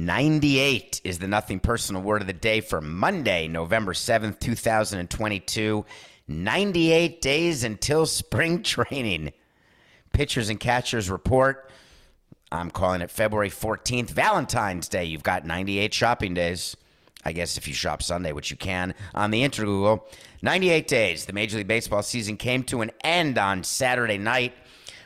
[0.00, 5.84] 98 is the nothing personal word of the day for Monday, November 7th, 2022.
[6.26, 9.32] 98 days until spring training.
[10.14, 11.70] Pitchers and catchers report.
[12.50, 15.04] I'm calling it February 14th, Valentine's Day.
[15.04, 16.76] You've got 98 shopping days.
[17.22, 20.00] I guess if you shop Sunday, which you can on the Intergoogle.
[20.40, 21.26] 98 days.
[21.26, 24.54] The Major League Baseball season came to an end on Saturday night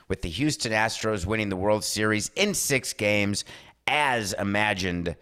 [0.07, 3.45] with the Houston Astros winning the World Series in six games
[3.87, 5.17] as imagined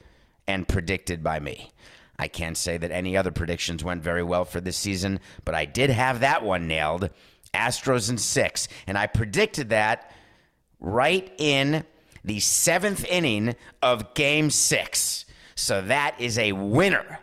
[0.47, 1.71] and predicted by me.
[2.19, 5.65] I can't say that any other predictions went very well for this season, but I
[5.65, 7.11] did have that one nailed.
[7.55, 8.69] Astros in six.
[8.87, 10.13] And I predicted that
[10.81, 11.85] right in
[12.25, 15.25] the seventh inning of game six.
[15.55, 17.19] So that is a winner.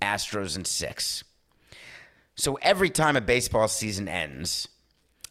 [0.00, 1.24] Astros in six.
[2.34, 4.68] So every time a baseball season ends,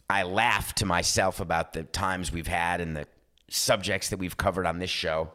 [0.09, 3.07] I laugh to myself about the times we've had and the
[3.51, 5.31] subjects that we've covered on this show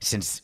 [0.00, 0.42] since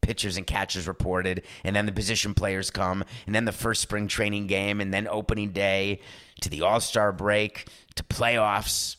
[0.00, 4.08] pitchers and catchers reported, and then the position players come, and then the first spring
[4.08, 6.00] training game, and then opening day
[6.40, 8.96] to the All Star break to playoffs.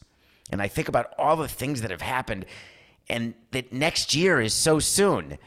[0.49, 2.45] And I think about all the things that have happened,
[3.09, 5.37] and that next year is so soon.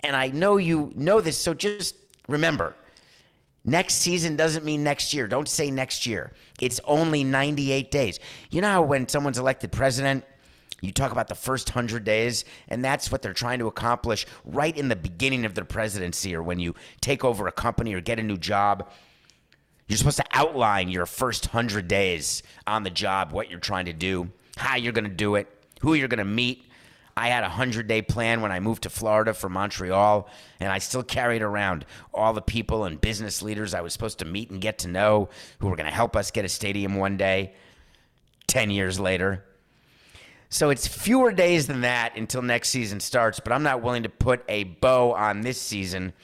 [0.00, 1.96] And I know you know this, so just
[2.28, 2.74] remember
[3.64, 5.26] next season doesn't mean next year.
[5.26, 6.32] Don't say next year.
[6.60, 8.18] It's only 98 days.
[8.50, 10.24] You know how when someone's elected president,
[10.80, 14.76] you talk about the first 100 days, and that's what they're trying to accomplish right
[14.76, 18.20] in the beginning of their presidency or when you take over a company or get
[18.20, 18.88] a new job.
[19.88, 23.92] You're supposed to outline your first 100 days on the job, what you're trying to
[23.92, 25.48] do, how you're going to do it,
[25.80, 26.64] who you're going to meet.
[27.16, 30.28] I had a 100 day plan when I moved to Florida from Montreal,
[30.60, 34.24] and I still carried around all the people and business leaders I was supposed to
[34.24, 37.16] meet and get to know who were going to help us get a stadium one
[37.16, 37.54] day
[38.46, 39.44] 10 years later.
[40.50, 44.08] So it's fewer days than that until next season starts, but I'm not willing to
[44.08, 46.14] put a bow on this season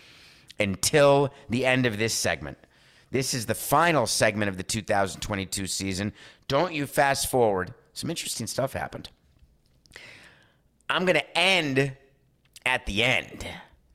[0.58, 2.58] until the end of this segment.
[3.10, 6.12] This is the final segment of the 2022 season.
[6.48, 7.74] Don't you fast forward.
[7.92, 9.10] Some interesting stuff happened.
[10.88, 11.96] I'm going to end
[12.66, 13.46] at the end.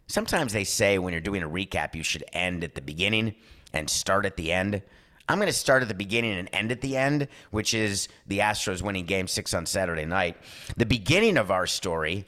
[0.07, 3.35] Sometimes they say when you're doing a recap, you should end at the beginning
[3.73, 4.81] and start at the end.
[5.29, 8.39] I'm going to start at the beginning and end at the end, which is the
[8.39, 10.35] Astros winning game six on Saturday night.
[10.75, 12.25] The beginning of our story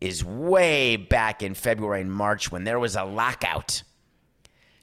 [0.00, 3.82] is way back in February and March when there was a lockout.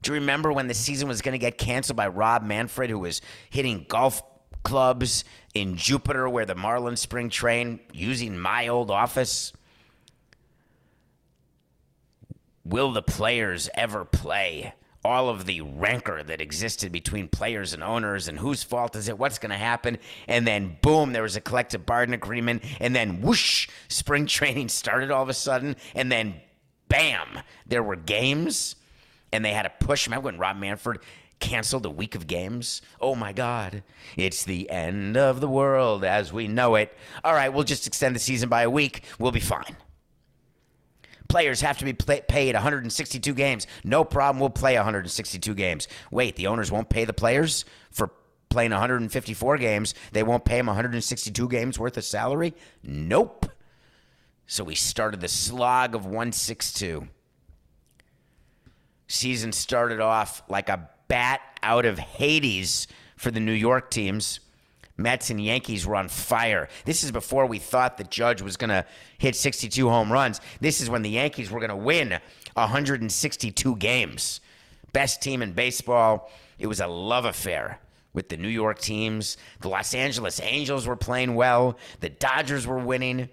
[0.02, 3.00] Do you remember when the season was going to get canceled by Rob Manfred, who
[3.00, 4.22] was hitting golf
[4.64, 5.24] clubs
[5.54, 9.54] in Jupiter where the Marlins spring train using my old office?
[12.66, 14.74] Will the players ever play?
[15.06, 19.20] All of the rancor that existed between players and owners, and whose fault is it?
[19.20, 20.00] What's going to happen?
[20.28, 22.64] And then, boom, there was a collective bargaining agreement.
[22.80, 25.76] And then, whoosh, spring training started all of a sudden.
[25.94, 26.42] And then,
[26.90, 28.76] bam, there were games,
[29.32, 30.08] and they had to push.
[30.08, 31.00] Remember when Rob Manfred
[31.40, 32.82] canceled a week of games?
[33.00, 33.84] Oh my God.
[34.18, 36.92] It's the end of the world as we know it.
[37.24, 39.04] All right, we'll just extend the season by a week.
[39.20, 39.76] We'll be fine.
[41.28, 43.68] Players have to be play- paid 162 games.
[43.84, 44.40] No problem.
[44.40, 45.88] We'll play 162 games.
[46.12, 48.12] Wait, the owners won't pay the players for
[48.50, 49.94] playing 154 games.
[50.12, 52.54] They won't pay them 162 games worth of salary?
[52.84, 53.48] Nope.
[54.48, 57.08] So we started the slog of 162.
[59.08, 62.88] Season started off like a bat out of Hades
[63.18, 64.40] for the New York teams.
[64.98, 66.70] Mets and Yankees were on fire.
[66.86, 68.86] This is before we thought the Judge was going to
[69.18, 70.40] hit 62 home runs.
[70.62, 72.18] This is when the Yankees were going to win
[72.54, 74.40] 162 games.
[74.94, 76.32] Best team in baseball.
[76.58, 77.80] It was a love affair
[78.14, 79.36] with the New York teams.
[79.60, 81.78] The Los Angeles Angels were playing well.
[82.00, 83.30] The Dodgers were winning.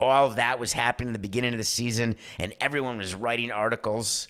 [0.00, 3.50] All of that was happening in the beginning of the season, and everyone was writing
[3.50, 4.28] articles.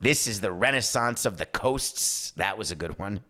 [0.00, 2.32] This is the renaissance of the coasts.
[2.32, 3.20] That was a good one.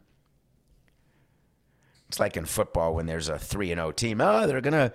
[2.15, 4.21] It's like in football when there's a 3 and 0 team.
[4.21, 4.93] Oh, they're going to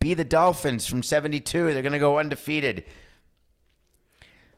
[0.00, 1.74] be the Dolphins from 72.
[1.74, 2.84] They're going to go undefeated.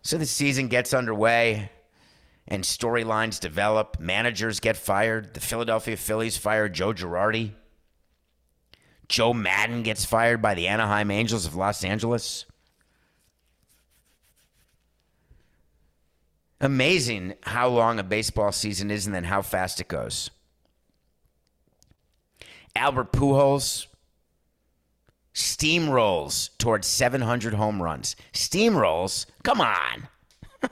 [0.02, 1.72] So the season gets underway
[2.46, 3.98] and storylines develop.
[3.98, 5.34] Managers get fired.
[5.34, 7.50] The Philadelphia Phillies fire Joe Girardi.
[9.08, 12.44] Joe Maddon gets fired by the Anaheim Angels of Los Angeles.
[16.60, 20.30] Amazing how long a baseball season is and then how fast it goes.
[22.76, 23.86] Albert Pujols
[25.34, 28.16] steamrolls towards 700 home runs.
[28.32, 29.26] Steamrolls?
[29.42, 30.08] Come on.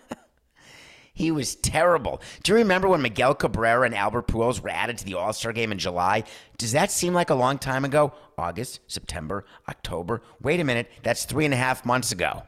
[1.14, 2.20] he was terrible.
[2.42, 5.52] Do you remember when Miguel Cabrera and Albert Pujols were added to the All Star
[5.52, 6.24] game in July?
[6.58, 8.12] Does that seem like a long time ago?
[8.38, 10.22] August, September, October.
[10.40, 10.90] Wait a minute.
[11.02, 12.42] That's three and a half months ago.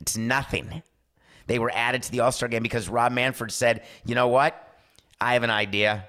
[0.00, 0.82] It's nothing.
[1.46, 4.68] They were added to the All Star game because Rob Manfred said, you know what?
[5.20, 6.04] I have an idea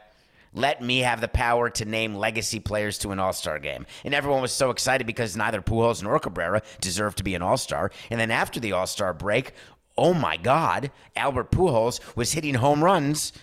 [0.54, 3.86] let me have the power to name legacy players to an All Star game.
[4.04, 7.58] And everyone was so excited because neither Pujols nor Cabrera deserved to be an All
[7.58, 7.92] Star.
[8.10, 9.54] And then after the All Star break,
[9.98, 13.34] oh my God, Albert Pujols was hitting home runs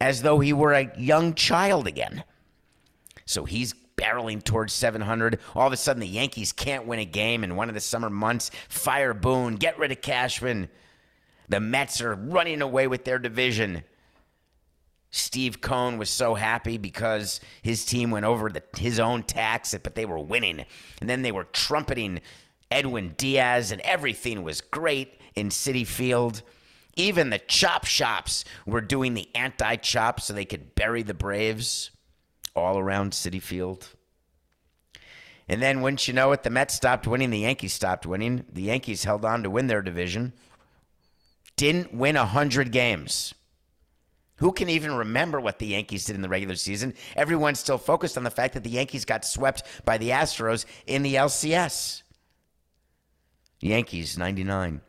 [0.00, 2.24] as though he were a young child again.
[3.26, 5.38] So he's barreling towards 700.
[5.54, 8.10] All of a sudden, the Yankees can't win a game in one of the summer
[8.10, 8.50] months.
[8.68, 10.68] Fire Boone, get rid of Cashman.
[11.48, 13.84] The Mets are running away with their division.
[15.10, 19.94] Steve Cohen was so happy because his team went over the, his own tax, but
[19.94, 20.64] they were winning.
[21.00, 22.20] And then they were trumpeting
[22.70, 26.42] Edwin Diaz, and everything was great in Citi Field.
[26.94, 31.90] Even the chop shops were doing the anti chop so they could bury the Braves
[32.54, 33.88] all around Citi Field.
[35.48, 38.44] And then, wouldn't you know it, the Mets stopped winning, the Yankees stopped winning.
[38.52, 40.32] The Yankees held on to win their division.
[41.56, 43.34] Didn't win 100 games.
[44.40, 46.94] Who can even remember what the Yankees did in the regular season?
[47.14, 51.02] Everyone's still focused on the fact that the Yankees got swept by the Astros in
[51.02, 52.02] the LCS.
[53.60, 54.80] Yankees, 99.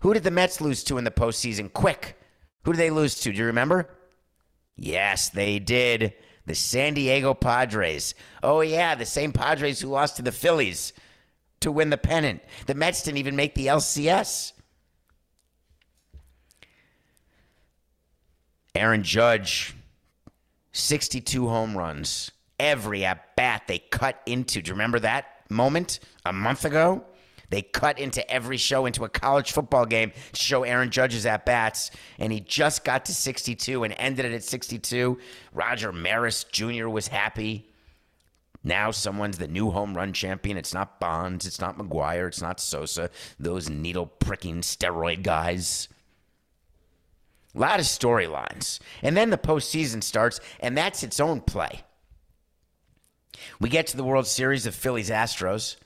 [0.00, 1.72] Who did the Mets lose to in the postseason?
[1.72, 2.20] Quick.
[2.64, 3.32] Who did they lose to?
[3.32, 3.88] Do you remember?
[4.76, 6.12] Yes, they did.
[6.44, 8.14] The San Diego Padres.
[8.42, 10.92] Oh, yeah, the same Padres who lost to the Phillies
[11.60, 12.42] to win the pennant.
[12.66, 14.52] The Mets didn't even make the LCS.
[18.74, 19.74] Aaron Judge,
[20.72, 22.30] 62 home runs.
[22.60, 24.60] Every at bat they cut into.
[24.60, 27.04] Do you remember that moment a month ago?
[27.50, 31.46] They cut into every show into a college football game to show Aaron Judge's at
[31.46, 35.18] bats, and he just got to 62 and ended it at 62.
[35.52, 36.88] Roger Maris Jr.
[36.88, 37.70] was happy.
[38.64, 40.58] Now someone's the new home run champion.
[40.58, 45.88] It's not Bonds, it's not McGwire, it's not Sosa, those needle pricking steroid guys.
[47.54, 48.78] A lot of storylines.
[49.02, 51.82] And then the postseason starts, and that's its own play.
[53.60, 55.76] We get to the World Series of Phillies Astros.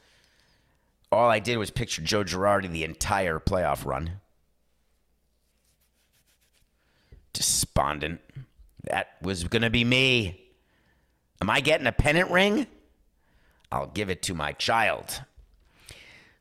[1.10, 4.12] All I did was picture Joe Girardi the entire playoff run.
[7.32, 8.20] Despondent.
[8.84, 10.40] That was going to be me.
[11.40, 12.66] Am I getting a pennant ring?
[13.70, 15.22] I'll give it to my child.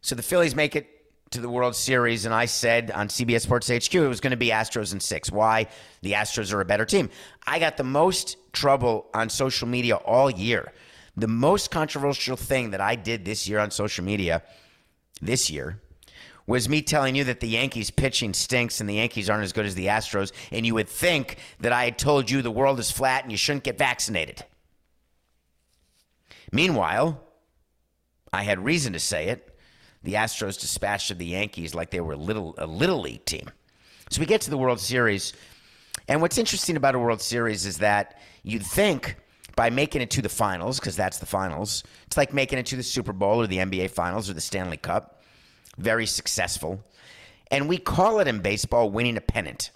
[0.01, 0.87] So the Phillies make it
[1.31, 4.37] to the World Series, and I said on CBS Sports HQ it was going to
[4.37, 5.31] be Astros in six.
[5.31, 5.67] Why?
[6.01, 7.09] The Astros are a better team.
[7.47, 10.73] I got the most trouble on social media all year.
[11.15, 14.43] The most controversial thing that I did this year on social media,
[15.21, 15.81] this year,
[16.47, 19.65] was me telling you that the Yankees pitching stinks and the Yankees aren't as good
[19.65, 22.91] as the Astros, and you would think that I had told you the world is
[22.91, 24.43] flat and you shouldn't get vaccinated.
[26.51, 27.23] Meanwhile,
[28.33, 29.50] I had reason to say it
[30.03, 33.49] the Astros dispatched of the Yankees like they were little a little league team.
[34.09, 35.33] So we get to the World Series,
[36.07, 39.15] and what's interesting about a World Series is that you'd think
[39.55, 42.75] by making it to the finals, because that's the finals, it's like making it to
[42.75, 45.21] the Super Bowl or the NBA Finals or the Stanley Cup.
[45.77, 46.83] Very successful.
[47.49, 49.71] And we call it in baseball winning a pennant.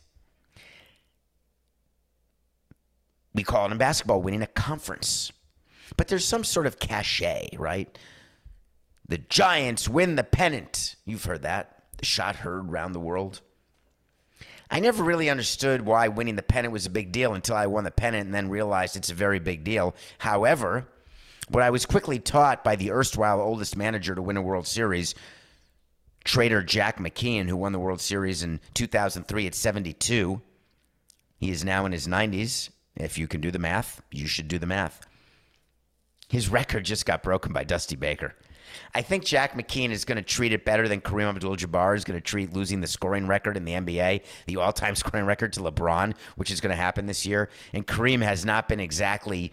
[3.33, 5.31] We call it in basketball winning a conference.
[5.97, 7.97] But there's some sort of cachet, right?
[9.07, 10.95] The Giants win the pennant.
[11.05, 11.83] You've heard that.
[11.97, 13.41] The shot heard around the world.
[14.69, 17.83] I never really understood why winning the pennant was a big deal until I won
[17.83, 19.95] the pennant and then realized it's a very big deal.
[20.17, 20.87] However,
[21.47, 25.13] What I was quickly taught by the erstwhile oldest manager to win a World Series,
[26.23, 30.41] trader Jack McKeon, who won the World Series in 2003 at 72.
[31.37, 32.71] He is now in his 90s.
[32.95, 35.05] If you can do the math, you should do the math.
[36.27, 38.33] His record just got broken by Dusty Baker.
[38.93, 42.17] I think Jack McKeon is going to treat it better than Kareem Abdul-Jabbar is going
[42.17, 46.15] to treat losing the scoring record in the NBA, the all-time scoring record to LeBron,
[46.35, 47.49] which is going to happen this year.
[47.73, 49.51] And Kareem has not been exactly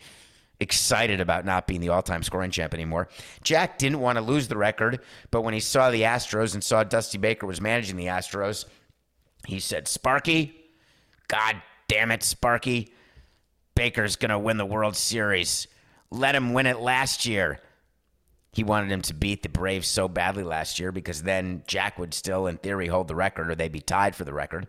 [0.62, 3.08] excited about not being the all-time scoring champ anymore.
[3.42, 5.00] Jack didn't want to lose the record,
[5.30, 8.64] but when he saw the Astros and saw Dusty Baker was managing the Astros,
[9.46, 10.54] he said, "Sparky,
[11.28, 12.94] God damn it, Sparky,
[13.74, 15.66] Baker's going to win the World Series.
[16.10, 17.60] Let him win it last year."
[18.52, 22.12] He wanted him to beat the Braves so badly last year because then Jack would
[22.12, 24.66] still, in theory, hold the record or they'd be tied for the record.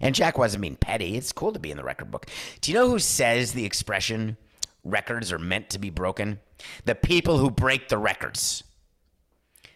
[0.00, 1.16] And Jack wasn't being petty.
[1.16, 2.26] It's cool to be in the record book.
[2.60, 4.36] Do you know who says the expression
[4.82, 6.40] records are meant to be broken?
[6.84, 8.64] The people who break the records.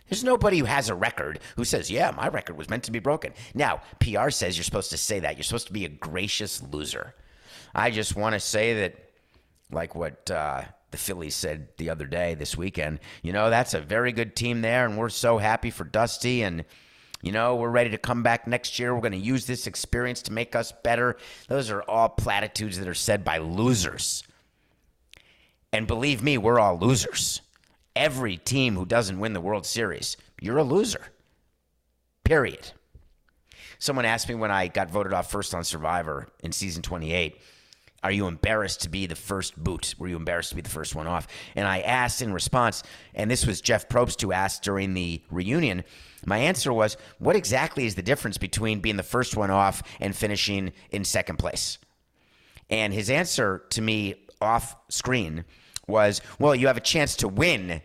[0.08, 2.98] There's nobody who has a record who says, yeah, my record was meant to be
[2.98, 3.32] broken.
[3.54, 5.36] Now, PR says you're supposed to say that.
[5.36, 7.14] You're supposed to be a gracious loser.
[7.76, 8.96] I just want to say that,
[9.70, 13.80] like what uh, the Phillies said the other day, this weekend, you know, that's a
[13.80, 16.42] very good team there, and we're so happy for Dusty.
[16.42, 16.64] And,
[17.22, 18.94] you know, we're ready to come back next year.
[18.94, 21.16] We're going to use this experience to make us better.
[21.48, 24.24] Those are all platitudes that are said by losers.
[25.72, 27.40] And believe me, we're all losers.
[27.94, 31.06] Every team who doesn't win the World Series, you're a loser.
[32.24, 32.72] Period.
[33.78, 37.40] Someone asked me when I got voted off first on Survivor in season 28,
[38.02, 39.94] are you embarrassed to be the first boot?
[39.98, 41.26] Were you embarrassed to be the first one off?
[41.54, 42.82] And I asked in response,
[43.14, 45.84] and this was Jeff Probst who asked during the reunion.
[46.24, 50.16] My answer was, what exactly is the difference between being the first one off and
[50.16, 51.78] finishing in second place?
[52.70, 55.44] And his answer to me off screen
[55.86, 57.82] was, well, you have a chance to win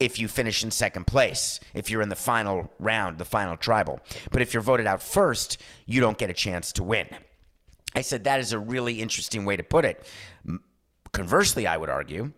[0.00, 4.00] if you finish in second place, if you're in the final round, the final tribal.
[4.30, 7.08] But if you're voted out first, you don't get a chance to win.
[7.94, 10.04] I said that is a really interesting way to put it.
[11.12, 12.32] Conversely, I would argue,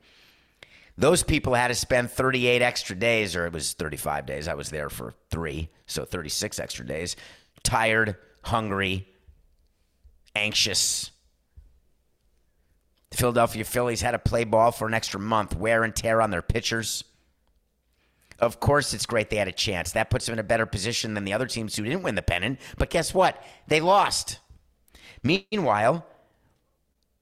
[0.97, 4.49] those people had to spend 38 extra days, or it was 35 days.
[4.49, 7.17] I was there for three, so 36 extra days,
[7.63, 9.09] tired, hungry,
[10.35, 11.11] anxious.
[13.11, 16.31] The Philadelphia Phillies had to play ball for an extra month, wear and tear on
[16.31, 17.05] their pitchers.
[18.39, 19.93] Of course, it's great they had a chance.
[19.93, 22.23] That puts them in a better position than the other teams who didn't win the
[22.23, 22.59] pennant.
[22.79, 23.43] But guess what?
[23.67, 24.39] They lost.
[25.23, 26.07] Meanwhile,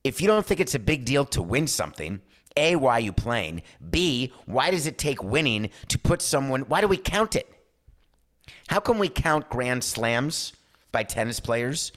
[0.04, 2.20] if you don't think it's a big deal to win something,
[2.56, 3.62] A, why are you playing?
[3.90, 7.48] B, why does it take winning to put someone, why do we count it?
[8.68, 10.52] How can we count grand slams
[10.92, 11.92] by tennis players?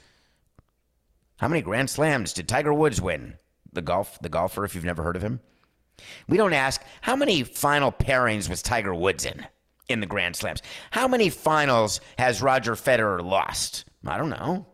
[1.38, 3.34] How many grand slams did Tiger Woods win?
[3.72, 5.40] The golf, the golfer, if you've never heard of him.
[6.28, 9.46] We don't ask how many final pairings was Tiger Woods in
[9.88, 10.62] in the Grand Slams.
[10.90, 13.84] How many finals has Roger Federer lost?
[14.06, 14.66] I don't know.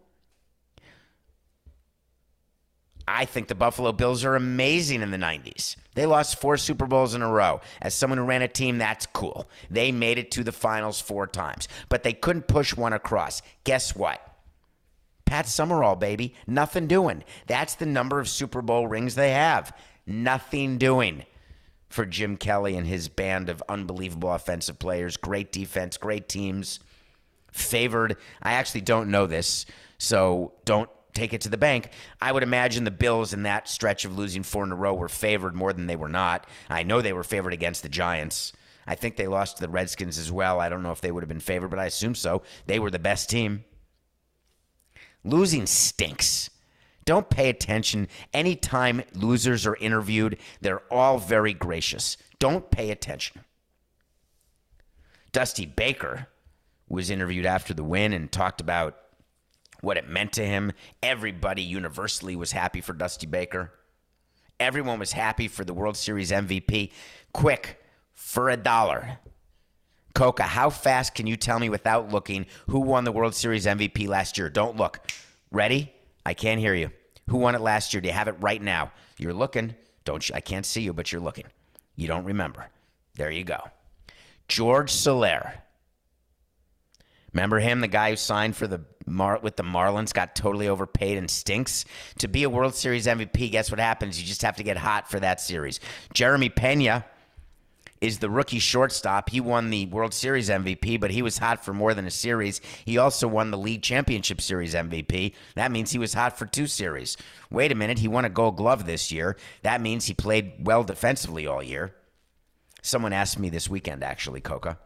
[3.09, 5.77] I think the Buffalo Bills are amazing in the 90s.
[5.95, 7.61] They lost four Super Bowls in a row.
[7.81, 9.49] As someone who ran a team, that's cool.
[9.71, 13.43] They made it to the finals four times, but they couldn't push one across.
[13.65, 14.21] Guess what?
[15.25, 16.35] Pat Summerall, baby.
[16.47, 17.25] Nothing doing.
[17.47, 19.77] That's the number of Super Bowl rings they have.
[20.07, 21.25] Nothing doing
[21.89, 25.17] for Jim Kelly and his band of unbelievable offensive players.
[25.17, 26.81] Great defense, great teams.
[27.53, 28.17] Favored.
[28.43, 29.67] I actually don't know this,
[29.99, 31.91] so don't take it to the bank.
[32.21, 35.09] I would imagine the Bills in that stretch of losing four in a row were
[35.09, 36.47] favored more than they were not.
[36.71, 38.53] I know they were favored against the Giants.
[38.87, 40.61] I think they lost to the Redskins as well.
[40.61, 42.43] I don't know if they would have been favored, but I assume so.
[42.67, 43.65] They were the best team.
[45.25, 46.49] Losing stinks.
[47.05, 48.09] Don't pay attention.
[48.33, 52.17] Anytime losers are interviewed, they're all very gracious.
[52.39, 53.43] Don't pay attention.
[55.33, 56.29] Dusty Baker
[56.89, 58.97] was interviewed after the win and talked about
[59.81, 60.73] what it meant to him.
[61.03, 63.73] Everybody universally was happy for Dusty Baker.
[64.61, 66.91] Everyone was happy for the World Series MVP.
[67.33, 67.81] Quick,
[68.13, 69.19] for a dollar.
[70.15, 74.09] Coca, how fast can you tell me without looking who won the World Series MVP
[74.09, 74.51] last year?
[74.51, 74.99] Don't look.
[75.53, 75.93] Ready?
[76.27, 76.91] I can't hear you.
[77.29, 78.01] Who won it last year?
[78.01, 78.91] Do you have it right now?
[79.19, 79.77] You're looking.
[80.05, 80.35] Don't you?
[80.35, 81.47] I can't see you, but you're looking.
[81.95, 82.67] You don't remember.
[83.15, 83.61] There you go.
[84.49, 85.63] George Soler.
[87.33, 91.19] Remember him, the guy who signed for the Mar- with the Marlins, got totally overpaid
[91.19, 91.85] and stinks.
[92.19, 94.21] To be a World Series MVP, guess what happens?
[94.21, 95.81] You just have to get hot for that series.
[96.13, 97.05] Jeremy Pena
[98.01, 99.31] is the rookie shortstop.
[99.31, 102.61] He won the World Series MVP, but he was hot for more than a series.
[102.85, 105.35] He also won the League Championship Series MVP.
[105.55, 107.17] That means he was hot for two series.
[107.51, 109.37] Wait a minute, he won a gold glove this year.
[109.63, 111.95] That means he played well defensively all year.
[112.83, 114.79] Someone asked me this weekend, actually, Coca.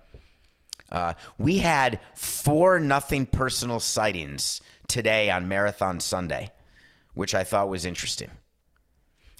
[0.92, 6.52] Uh, we had four nothing personal sightings today on Marathon Sunday,
[7.14, 8.30] which I thought was interesting.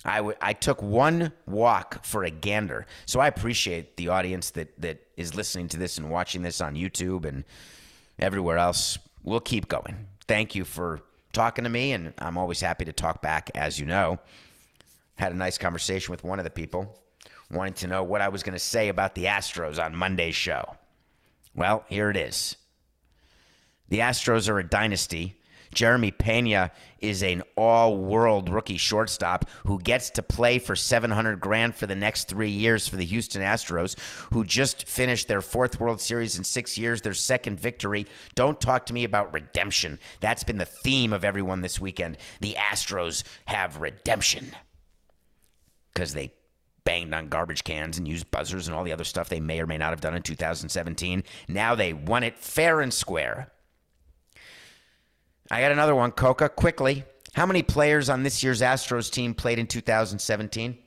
[0.04, 2.86] I, w- I took one walk for a gander.
[3.04, 6.74] So I appreciate the audience that, that is listening to this and watching this on
[6.74, 7.44] YouTube and
[8.18, 8.98] everywhere else.
[9.22, 10.06] We'll keep going.
[10.26, 11.02] Thank you for
[11.34, 14.18] talking to me, and I'm always happy to talk back, as you know.
[15.16, 16.98] Had a nice conversation with one of the people,
[17.50, 20.76] wanting to know what I was going to say about the Astros on Monday's show.
[21.54, 22.56] Well, here it is.
[23.88, 25.38] The Astros are a dynasty.
[25.74, 31.86] Jeremy Pena is an all-world rookie shortstop who gets to play for 700 grand for
[31.86, 33.98] the next 3 years for the Houston Astros,
[34.32, 38.06] who just finished their fourth World Series in 6 years, their second victory.
[38.34, 39.98] Don't talk to me about redemption.
[40.20, 42.18] That's been the theme of everyone this weekend.
[42.40, 44.54] The Astros have redemption.
[45.94, 46.34] Cuz they
[46.84, 49.66] banged on garbage cans and used buzzers and all the other stuff they may or
[49.66, 51.22] may not have done in 2017.
[51.48, 53.52] Now they won it fair and square.
[55.50, 56.48] I got another one, Coca.
[56.48, 60.78] Quickly, how many players on this year's Astros team played in 2017?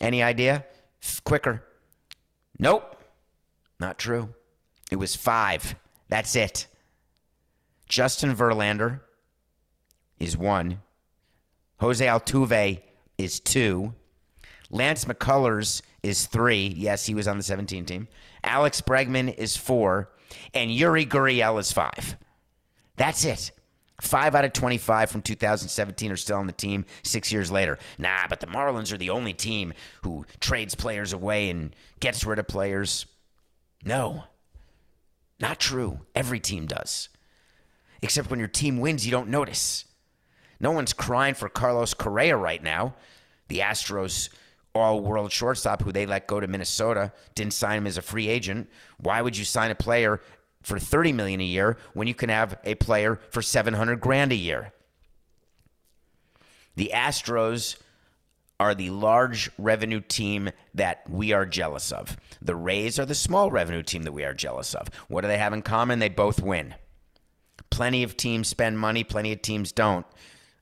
[0.00, 0.64] Any idea?
[1.02, 1.62] F- quicker.
[2.58, 2.96] Nope.
[3.78, 4.34] Not true.
[4.90, 5.74] It was five.
[6.08, 6.66] That's it.
[7.88, 9.00] Justin Verlander
[10.18, 10.80] is one.
[11.78, 12.80] Jose Altuve
[13.18, 13.94] is two.
[14.72, 16.74] Lance McCullers is three.
[16.76, 18.08] Yes, he was on the 17 team.
[18.42, 20.10] Alex Bregman is four.
[20.54, 22.16] And Yuli Gurriel is five.
[22.96, 23.52] That's it.
[24.00, 27.78] Five out of 25 from 2017 are still on the team six years later.
[27.98, 32.40] Nah, but the Marlins are the only team who trades players away and gets rid
[32.40, 33.06] of players.
[33.84, 34.24] No,
[35.38, 36.00] not true.
[36.14, 37.10] Every team does.
[38.00, 39.84] Except when your team wins, you don't notice.
[40.58, 42.94] No one's crying for Carlos Correa right now.
[43.48, 44.30] The Astros
[44.74, 48.28] all world shortstop who they let go to Minnesota didn't sign him as a free
[48.28, 48.70] agent.
[48.98, 50.20] Why would you sign a player
[50.62, 54.36] for 30 million a year when you can have a player for 700 grand a
[54.36, 54.72] year.
[56.76, 57.76] The Astros
[58.58, 62.16] are the large revenue team that we are jealous of.
[62.40, 64.88] The Rays are the small revenue team that we are jealous of.
[65.08, 65.98] What do they have in common?
[65.98, 66.74] They both win.
[67.70, 70.06] Plenty of teams spend money, plenty of teams don't.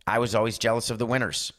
[0.06, 1.52] I was always jealous of the winners.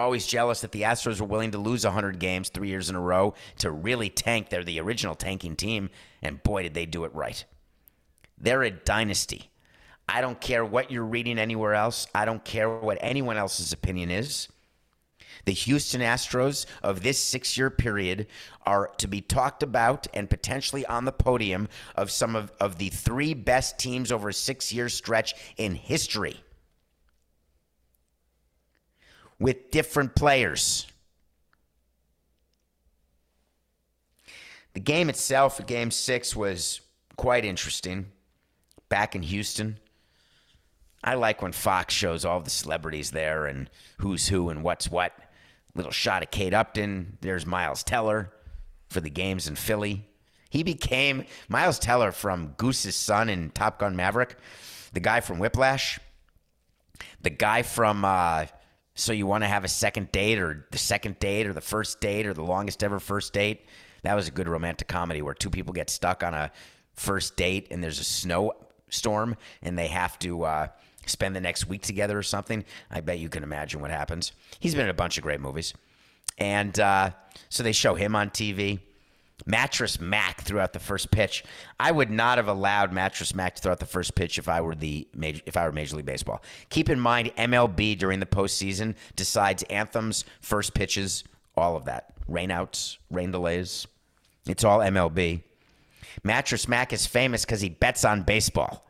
[0.00, 3.00] Always jealous that the Astros were willing to lose 100 games three years in a
[3.00, 4.48] row to really tank.
[4.48, 5.90] They're the original tanking team,
[6.22, 7.44] and boy, did they do it right.
[8.38, 9.50] They're a dynasty.
[10.08, 12.06] I don't care what you're reading anywhere else.
[12.14, 14.48] I don't care what anyone else's opinion is.
[15.44, 18.26] The Houston Astros of this six year period
[18.64, 22.88] are to be talked about and potentially on the podium of some of, of the
[22.88, 26.42] three best teams over a six year stretch in history
[29.40, 30.86] with different players.
[34.74, 36.80] The game itself, game six, was
[37.16, 38.06] quite interesting
[38.88, 39.78] back in Houston.
[41.02, 45.12] I like when Fox shows all the celebrities there and who's who and what's what.
[45.74, 47.16] Little shot of Kate Upton.
[47.20, 48.32] There's Miles Teller
[48.90, 50.06] for the games in Philly.
[50.50, 54.36] He became Miles Teller from Goose's son in Top Gun Maverick,
[54.92, 55.98] the guy from Whiplash,
[57.22, 58.46] the guy from uh,
[59.00, 62.00] So You Want to Have a Second Date, or the second date, or the first
[62.00, 63.64] date, or the longest ever first date.
[64.02, 66.50] That was a good romantic comedy where two people get stuck on a
[66.92, 70.68] first date and there's a snowstorm and they have to uh,
[71.06, 72.62] spend the next week together or something.
[72.90, 74.32] I bet you can imagine what happens.
[74.58, 75.72] He's been in a bunch of great movies.
[76.36, 77.10] And uh,
[77.48, 78.80] so they show him on TV.
[79.46, 81.44] Mattress Mac throughout the first pitch.
[81.78, 84.60] I would not have allowed Mattress Mac to throw out the first pitch if I
[84.60, 86.42] were the major, if I were Major League Baseball.
[86.68, 91.24] Keep in mind, MLB during the postseason decides anthems, first pitches,
[91.56, 93.86] all of that, rainouts, rain delays.
[94.46, 95.42] It's all MLB.
[96.24, 98.86] Mattress Mac is famous because he bets on baseball.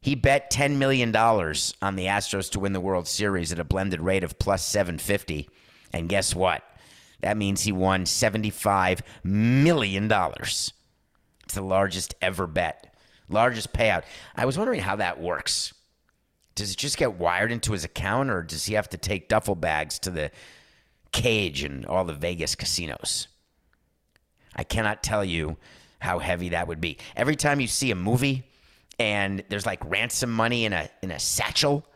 [0.00, 4.00] He bet $10 million on the Astros to win the World Series at a blended
[4.00, 5.48] rate of plus 750.
[5.92, 6.64] And guess what?
[7.22, 10.10] That means he won $75 million.
[10.10, 10.72] It's
[11.54, 12.94] the largest ever bet,
[13.28, 14.04] largest payout.
[14.36, 15.74] I was wondering how that works.
[16.54, 19.54] Does it just get wired into his account, or does he have to take duffel
[19.54, 20.30] bags to the
[21.12, 23.28] cage and all the Vegas casinos?
[24.54, 25.56] I cannot tell you
[26.00, 26.98] how heavy that would be.
[27.16, 28.44] Every time you see a movie
[28.98, 31.86] and there's like ransom money in a in a satchel,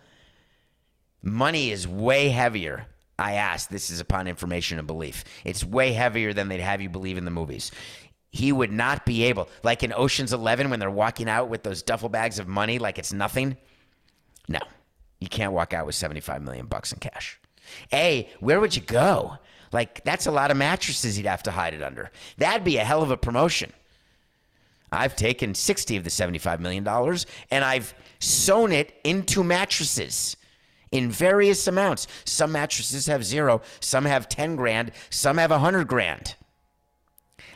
[1.22, 2.86] money is way heavier.
[3.18, 5.24] I asked, this is upon information and belief.
[5.44, 7.70] It's way heavier than they'd have you believe in the movies.
[8.30, 11.82] He would not be able, like in Ocean's 11 when they're walking out with those
[11.82, 13.56] duffel bags of money like it's nothing.
[14.48, 14.58] No.
[15.20, 17.38] You can't walk out with 75 million bucks in cash.
[17.92, 19.38] A, where would you go?
[19.72, 22.10] Like, that's a lot of mattresses he'd have to hide it under.
[22.38, 23.72] That'd be a hell of a promotion.
[24.90, 26.86] I've taken 60 of the $75 million
[27.50, 30.36] and I've sewn it into mattresses
[30.94, 32.06] in various amounts.
[32.24, 36.36] Some mattresses have zero, some have 10 grand, some have 100 grand.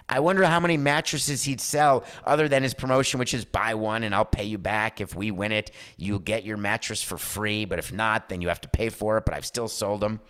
[0.09, 4.03] I wonder how many mattresses he'd sell other than his promotion, which is buy one
[4.03, 5.01] and I'll pay you back.
[5.01, 7.64] If we win it, you'll get your mattress for free.
[7.64, 9.24] But if not, then you have to pay for it.
[9.24, 10.20] But I've still sold them.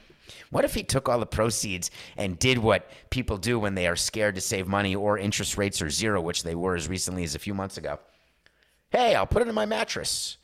[0.51, 3.97] What if he took all the proceeds and did what people do when they are
[3.97, 7.35] scared to save money or interest rates are zero, which they were as recently as
[7.35, 8.01] a few months ago?
[8.91, 10.37] Hey, I'll put it in my mattress.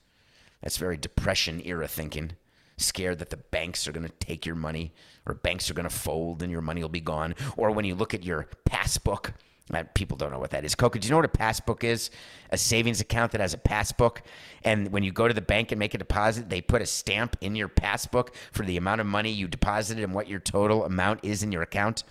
[0.63, 2.37] That's very depression era thinking.
[2.77, 4.93] Scared that the banks are going to take your money
[5.27, 7.35] or banks are going to fold and your money will be gone.
[7.57, 9.33] Or when you look at your passbook,
[9.73, 10.75] uh, people don't know what that is.
[10.75, 12.11] Coca, do you know what a passbook is?
[12.51, 14.23] A savings account that has a passbook.
[14.63, 17.37] And when you go to the bank and make a deposit, they put a stamp
[17.41, 21.21] in your passbook for the amount of money you deposited and what your total amount
[21.23, 22.05] is in your account.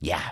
[0.00, 0.30] Yeah.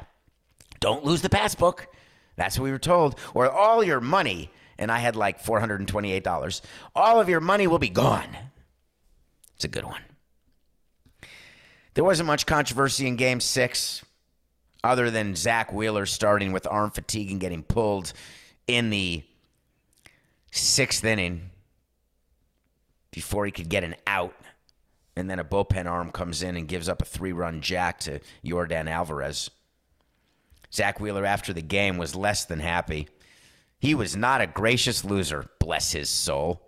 [0.79, 1.89] Don't lose the passbook.
[2.37, 3.19] That's what we were told.
[3.35, 6.61] Or all your money, and I had like $428,
[6.95, 8.37] all of your money will be gone.
[9.57, 10.03] It's a good one.
[11.95, 14.05] There wasn't much controversy in game six
[14.85, 18.13] other than Zack Wheeler starting with arm fatigue and getting pulled
[18.67, 19.25] in the
[20.51, 21.51] sixth inning
[23.11, 24.35] before he could get an out.
[25.17, 28.21] And then a bullpen arm comes in and gives up a three run jack to
[28.45, 29.51] Yordan Alvarez.
[30.71, 33.09] Zack Wheeler, after the game, was less than happy.
[33.79, 36.66] He was not a gracious loser, bless his soul.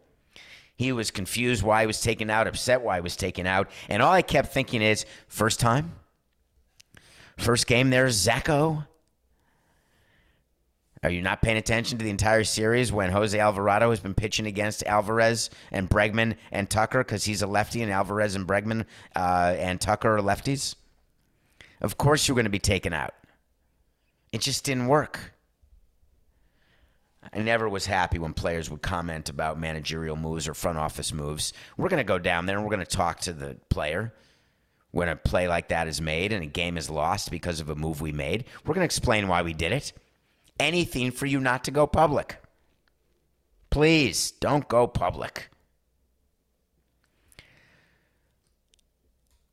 [0.78, 3.68] He was confused why he was taken out, upset why he was taken out.
[3.88, 5.92] And all I kept thinking is first time?
[7.36, 8.86] First game there's Zacho?
[11.02, 14.46] Are you not paying attention to the entire series when Jose Alvarado has been pitching
[14.46, 18.84] against Alvarez and Bregman and Tucker because he's a lefty and Alvarez and Bregman
[19.16, 20.76] uh, and Tucker are lefties?
[21.80, 23.14] Of course you're going to be taken out.
[24.30, 25.34] It just didn't work.
[27.32, 31.52] I never was happy when players would comment about managerial moves or front office moves.
[31.76, 34.14] We're going to go down there and we're going to talk to the player
[34.90, 37.74] when a play like that is made and a game is lost because of a
[37.74, 38.44] move we made.
[38.64, 39.92] We're going to explain why we did it.
[40.58, 42.36] Anything for you not to go public.
[43.70, 45.50] Please don't go public.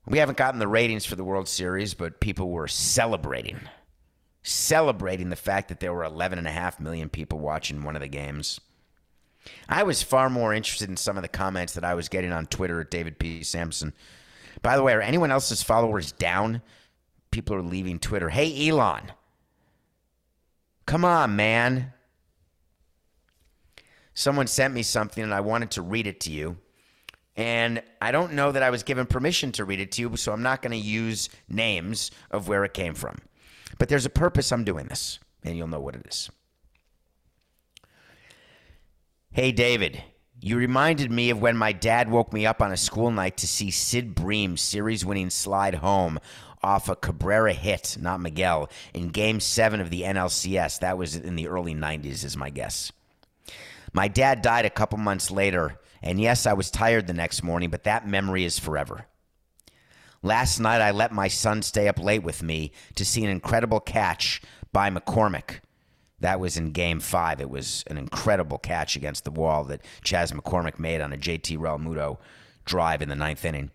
[0.08, 3.60] We haven't gotten the ratings for the World Series, but people were celebrating
[4.46, 8.62] celebrating the fact that there were 11.5 million people watching one of the games.
[9.68, 12.46] I was far more interested in some of the comments that I was getting on
[12.46, 13.44] Twitter at David P.
[13.44, 13.94] Samson.
[14.62, 16.62] By the way, are anyone else's followers down?
[17.32, 18.30] People are leaving Twitter.
[18.30, 19.12] Hey, Elon.
[20.86, 21.92] Come on, man.
[24.14, 26.58] Someone sent me something and I wanted to read it to you.
[27.36, 30.32] And I don't know that I was given permission to read it to you, so
[30.32, 33.18] I'm not going to use names of where it came from.
[33.78, 36.30] But there's a purpose I'm doing this, and you'll know what it is.
[39.32, 40.02] Hey, David,
[40.40, 43.48] you reminded me of when my dad woke me up on a school night to
[43.48, 46.20] see Sid Bream's series winning slide home
[46.64, 50.80] off a Cabrera hit, not Miguel, in game seven of the NLCS.
[50.80, 52.92] That was in the early 90s, is my guess.
[53.94, 57.70] My dad died a couple months later, and yes, I was tired the next morning,
[57.70, 59.06] but that memory is forever.
[60.26, 63.80] Last night, I let my son stay up late with me to see an incredible
[63.80, 64.42] catch
[64.74, 65.60] by McCormick.
[66.20, 67.40] That was in game five.
[67.40, 71.60] It was an incredible catch against the wall that Chas McCormick made on a JT
[71.60, 72.18] Realmuto
[72.66, 73.70] drive in the ninth inning.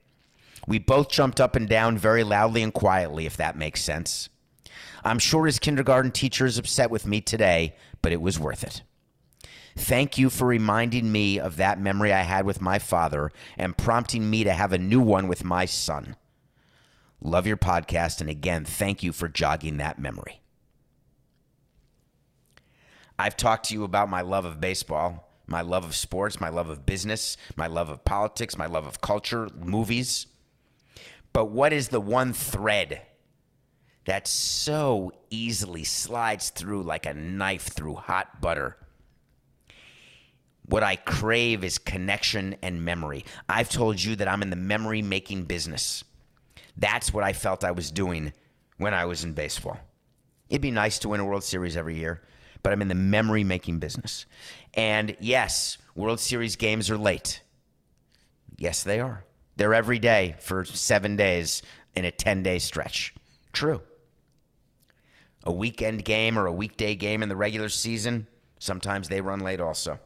[0.66, 4.28] We both jumped up and down very loudly and quietly, if that makes sense.
[5.04, 8.82] I'm sure his kindergarten teacher is upset with me today, but it was worth it.
[9.76, 14.28] Thank you for reminding me of that memory I had with my father and prompting
[14.28, 16.16] me to have a new one with my son.
[17.22, 18.20] Love your podcast.
[18.20, 20.40] And again, thank you for jogging that memory.
[23.18, 26.70] I've talked to you about my love of baseball, my love of sports, my love
[26.70, 30.26] of business, my love of politics, my love of culture, movies.
[31.32, 33.02] But what is the one thread
[34.06, 38.78] that so easily slides through like a knife through hot butter?
[40.64, 43.24] What I crave is connection and memory.
[43.48, 46.04] I've told you that I'm in the memory making business.
[46.76, 48.32] That's what I felt I was doing
[48.78, 49.78] when I was in baseball.
[50.48, 52.22] It'd be nice to win a World Series every year,
[52.62, 54.26] but I'm in the memory making business.
[54.74, 57.42] And yes, World Series games are late.
[58.56, 59.24] Yes, they are.
[59.56, 61.62] They're every day for seven days
[61.94, 63.14] in a 10 day stretch.
[63.52, 63.82] True.
[65.44, 68.26] A weekend game or a weekday game in the regular season,
[68.58, 69.98] sometimes they run late also,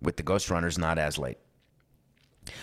[0.00, 1.38] with the Ghost Runners not as late.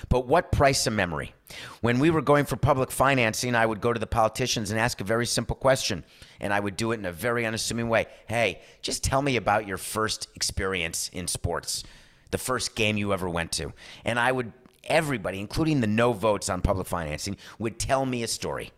[0.10, 1.34] But what price of memory?
[1.82, 5.02] When we were going for public financing, I would go to the politicians and ask
[5.02, 6.04] a very simple question.
[6.40, 8.08] And I would do it in a very unassuming way.
[8.28, 11.84] Hey, just tell me about your first experience in sports,
[12.32, 13.74] the first game you ever went to.
[14.06, 14.52] And I would,
[14.84, 18.72] everybody, including the no votes on public financing, would tell me a story.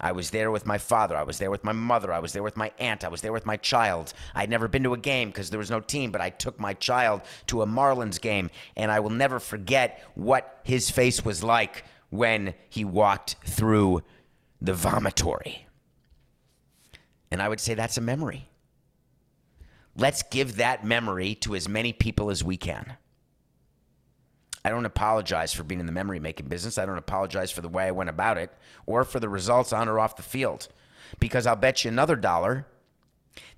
[0.00, 1.16] I was there with my father.
[1.16, 2.12] I was there with my mother.
[2.12, 3.04] I was there with my aunt.
[3.04, 4.12] I was there with my child.
[4.34, 6.74] I'd never been to a game because there was no team, but I took my
[6.74, 11.84] child to a Marlins game, and I will never forget what his face was like
[12.10, 14.02] when he walked through
[14.60, 15.66] the vomitory.
[17.30, 18.48] And I would say that's a memory.
[19.96, 22.96] Let's give that memory to as many people as we can.
[24.66, 26.76] I don't apologize for being in the memory making business.
[26.76, 28.50] I don't apologize for the way I went about it
[28.84, 30.66] or for the results on or off the field.
[31.20, 32.66] Because I'll bet you another dollar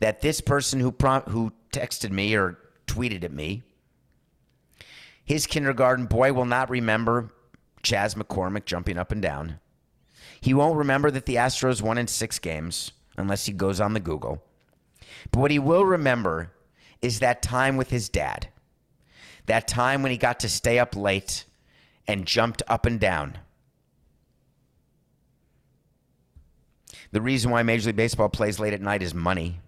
[0.01, 3.62] that this person who prom- who texted me or tweeted at me,
[5.25, 7.31] his kindergarten boy will not remember
[7.83, 9.61] Chas McCormick jumping up and down.
[10.42, 14.01] He won't remember that the Astros won in six games unless he goes on the
[14.01, 14.44] Google.
[15.33, 16.53] But what he will remember
[17.01, 18.49] is that time with his dad
[19.48, 21.44] that time when he got to stay up late
[22.06, 23.38] and jumped up and down.
[27.11, 29.61] The reason why Major League Baseball plays late at night is money.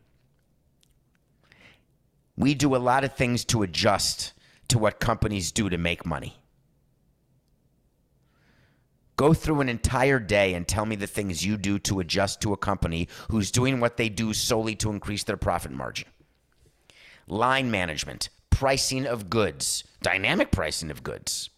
[2.36, 4.32] We do a lot of things to adjust
[4.68, 6.36] to what companies do to make money.
[9.16, 12.54] Go through an entire day and tell me the things you do to adjust to
[12.54, 16.08] a company who's doing what they do solely to increase their profit margin.
[17.26, 21.48] Line management, pricing of goods, dynamic pricing of goods,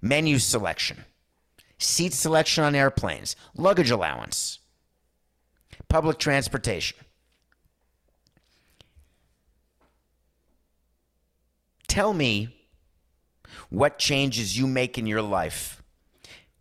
[0.00, 1.04] menu selection,
[1.76, 4.60] seat selection on airplanes, luggage allowance,
[5.88, 6.96] public transportation.
[11.88, 12.54] Tell me
[13.68, 15.82] what changes you make in your life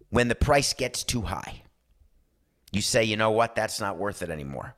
[0.10, 1.62] when the price gets too high.
[2.71, 4.73] You say, you know what, that's not worth it anymore.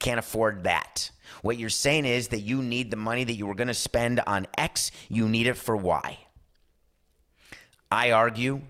[0.00, 1.10] Can't afford that.
[1.42, 4.20] What you're saying is that you need the money that you were going to spend
[4.26, 6.18] on X, you need it for Y.
[7.92, 8.62] I argue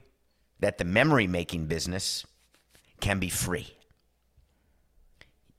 [0.58, 2.26] that the memory making business
[3.00, 3.68] can be free.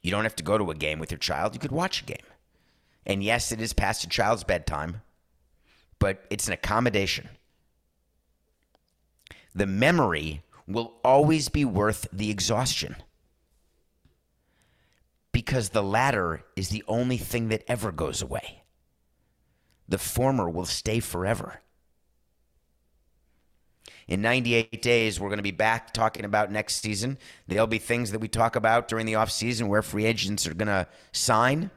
[0.01, 2.05] You don't have to go to a game with your child, you could watch a
[2.05, 2.17] game.
[3.05, 5.01] And yes, it is past a child's bedtime,
[5.99, 7.29] but it's an accommodation.
[9.55, 12.95] The memory will always be worth the exhaustion
[15.31, 18.63] because the latter is the only thing that ever goes away.
[19.87, 21.61] The former will stay forever.
[24.07, 27.17] In 98 days, we're going to be back talking about next season.
[27.47, 30.67] There'll be things that we talk about during the offseason where free agents are going
[30.67, 31.71] to sign.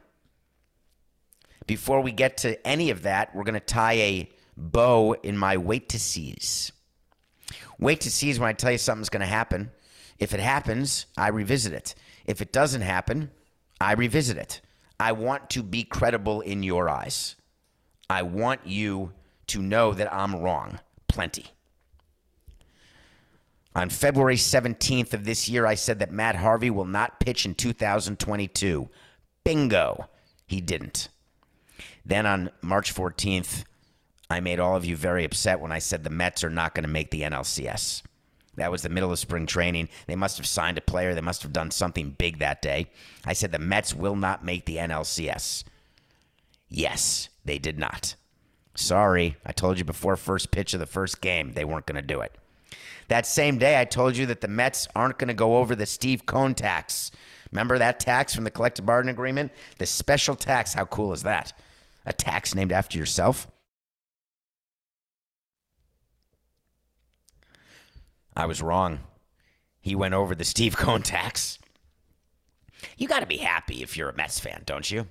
[1.65, 5.57] Before we get to any of that, we're going to tie a bow in my
[5.57, 6.71] wait to sees.
[7.79, 9.71] Wait to sees when I tell you something's going to happen.
[10.19, 11.95] If it happens, I revisit it.
[12.25, 13.31] If it doesn't happen,
[13.85, 14.61] I revisit it.
[14.99, 17.35] I want to be credible in your eyes.
[18.09, 19.11] I want you
[19.45, 20.79] to know that I'm wrong.
[21.07, 21.45] Plenty.
[23.75, 27.53] On February 17th of this year, I said that Matt Harvey will not pitch in
[27.53, 28.89] 2022.
[29.43, 30.09] Bingo.
[30.47, 31.09] He didn't.
[32.03, 33.65] Then on March 14th,
[34.31, 36.85] I made all of you very upset when I said the Mets are not going
[36.85, 38.01] to make the NLCS.
[38.55, 39.89] That was the middle of spring training.
[40.07, 41.13] They must have signed a player.
[41.13, 42.87] They must have done something big that day.
[43.25, 45.63] I said the Mets will not make the NLCS.
[46.69, 48.15] Yes, they did not.
[48.75, 52.01] Sorry, I told you before first pitch of the first game they weren't going to
[52.01, 52.37] do it.
[53.07, 55.85] That same day, I told you that the Mets aren't going to go over the
[55.85, 57.11] Steve Cohen tax.
[57.51, 59.51] Remember that tax from the collective bargaining agreement?
[59.77, 60.73] The special tax.
[60.73, 61.53] How cool is that?
[62.05, 63.47] A tax named after yourself?
[68.35, 68.99] I was wrong.
[69.81, 71.59] He went over the Steve Cohen tax.
[72.97, 75.07] You got to be happy if you're a Mets fan, don't you?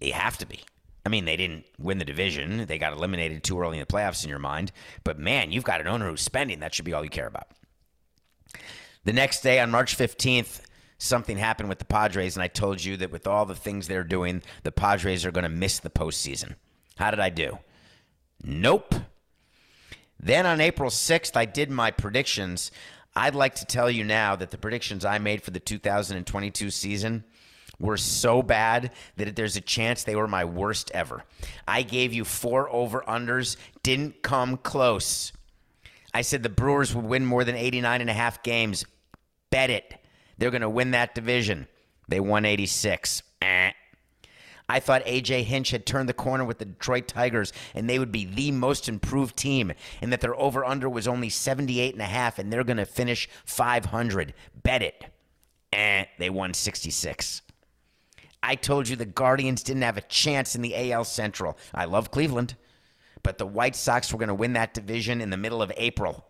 [0.00, 0.60] You have to be.
[1.06, 2.64] I mean, they didn't win the division.
[2.66, 4.72] They got eliminated too early in the playoffs in your mind.
[5.04, 6.60] But man, you've got an owner who's spending.
[6.60, 7.48] That should be all you care about.
[9.04, 10.62] The next day, on March 15th,
[10.96, 14.02] something happened with the Padres, and I told you that with all the things they're
[14.02, 16.54] doing, the Padres are going to miss the postseason.
[16.96, 17.58] How did I do?
[18.42, 18.94] Nope.
[20.24, 22.70] Then on April 6th, I did my predictions.
[23.14, 27.24] I'd like to tell you now that the predictions I made for the 2022 season
[27.78, 31.24] were so bad that there's a chance they were my worst ever.
[31.68, 35.30] I gave you four over unders, didn't come close.
[36.14, 38.86] I said the Brewers would win more than 89 and a half games.
[39.50, 39.94] Bet it.
[40.38, 41.68] They're going to win that division.
[42.08, 43.22] They won 86.
[43.42, 43.72] Eh.
[44.68, 48.12] I thought AJ Hinch had turned the corner with the Detroit Tigers and they would
[48.12, 52.06] be the most improved team and that their over under was only 78 and a
[52.06, 54.32] half and they're going to finish 500.
[54.62, 55.04] Bet it.
[55.72, 57.42] Eh, they won 66.
[58.42, 61.58] I told you the Guardians didn't have a chance in the AL Central.
[61.74, 62.56] I love Cleveland,
[63.22, 66.26] but the White Sox were going to win that division in the middle of April.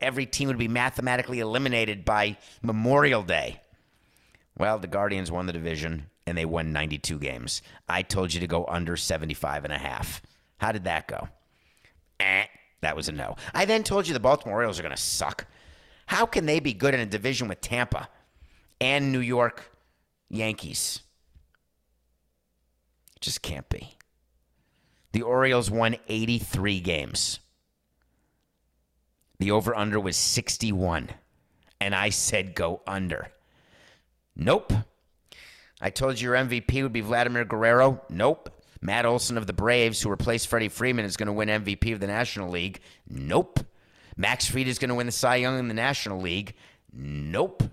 [0.00, 3.60] Every team would be mathematically eliminated by Memorial Day.
[4.58, 7.62] Well, the Guardians won the division and they won 92 games.
[7.88, 10.22] I told you to go under 75 and a half.
[10.58, 11.28] How did that go?
[12.20, 12.44] Eh,
[12.80, 13.36] that was a no.
[13.54, 15.46] I then told you the Baltimore Orioles are going to suck.
[16.06, 18.08] How can they be good in a division with Tampa
[18.80, 19.72] and New York
[20.28, 21.00] Yankees?
[23.20, 23.96] Just can't be.
[25.12, 27.38] The Orioles won 83 games.
[29.38, 31.10] The over under was 61.
[31.80, 33.32] And I said go under.
[34.36, 34.72] Nope.
[35.82, 38.00] I told you your MVP would be Vladimir Guerrero.
[38.08, 38.48] Nope.
[38.80, 42.00] Matt Olson of the Braves, who replaced Freddie Freeman, is going to win MVP of
[42.00, 42.80] the National League.
[43.08, 43.58] Nope.
[44.16, 46.54] Max Fried is going to win the Cy Young in the National League.
[46.92, 47.64] Nope.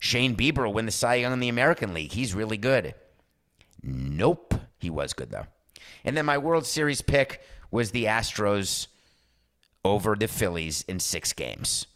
[0.00, 2.12] Shane Bieber will win the Cy Young in the American League.
[2.12, 2.94] He's really good.
[3.82, 4.54] Nope.
[4.78, 5.46] He was good, though.
[6.04, 8.86] And then my World Series pick was the Astros
[9.84, 11.86] over the Phillies in six games.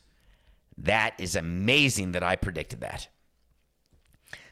[0.77, 3.09] That is amazing that I predicted that.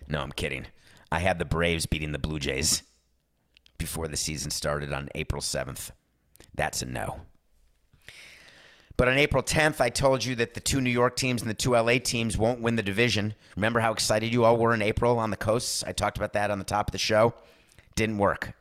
[0.09, 0.66] No, I'm kidding.
[1.11, 2.83] I had the Braves beating the Blue Jays
[3.79, 5.90] before the season started on April 7th.
[6.55, 7.21] That's a no.
[8.97, 11.55] But on April 10th, I told you that the two New York teams and the
[11.55, 13.35] two LA teams won't win the division.
[13.55, 15.85] Remember how excited you all were in April on the coasts?
[15.85, 17.35] I talked about that on the top of the show.
[17.95, 18.55] Didn't work.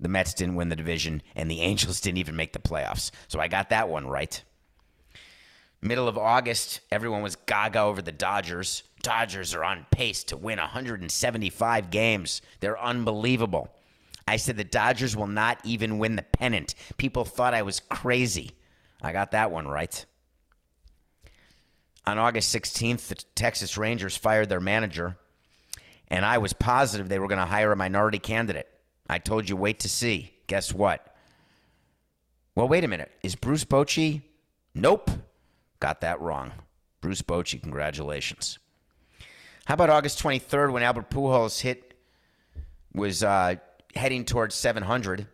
[0.00, 3.12] The Mets didn't win the division, and the Angels didn't even make the playoffs.
[3.28, 4.42] So I got that one right.
[5.80, 8.82] Middle of August, everyone was gaga over the Dodgers.
[9.02, 12.42] Dodgers are on pace to win 175 games.
[12.60, 13.74] They're unbelievable.
[14.26, 16.74] I said the Dodgers will not even win the pennant.
[16.98, 18.50] People thought I was crazy.
[19.00, 20.04] I got that one right.
[22.06, 25.16] On August 16th, the Texas Rangers fired their manager,
[26.08, 28.68] and I was positive they were going to hire a minority candidate.
[29.08, 30.32] I told you, wait to see.
[30.46, 31.14] Guess what?
[32.54, 33.12] Well, wait a minute.
[33.22, 34.22] Is Bruce Bochy?
[34.74, 35.10] Nope.
[35.80, 36.52] Got that wrong.
[37.00, 38.58] Bruce Bochy, congratulations.
[39.68, 41.92] How about August 23rd when Albert Pujols hit
[42.94, 43.56] was uh,
[43.94, 45.26] heading towards 700,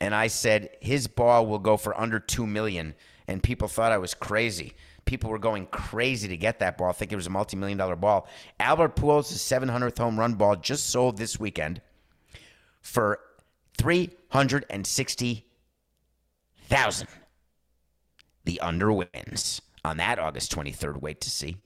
[0.00, 2.96] and I said his ball will go for under two million,
[3.28, 4.72] and people thought I was crazy.
[5.04, 7.94] People were going crazy to get that ball, I think it was a multi-million dollar
[7.94, 8.26] ball.
[8.58, 11.80] Albert Pujols' 700th home run ball just sold this weekend
[12.82, 13.20] for
[13.78, 15.46] three hundred and sixty
[16.64, 17.06] thousand.
[18.46, 21.00] The under wins on that August 23rd.
[21.00, 21.58] Wait to see.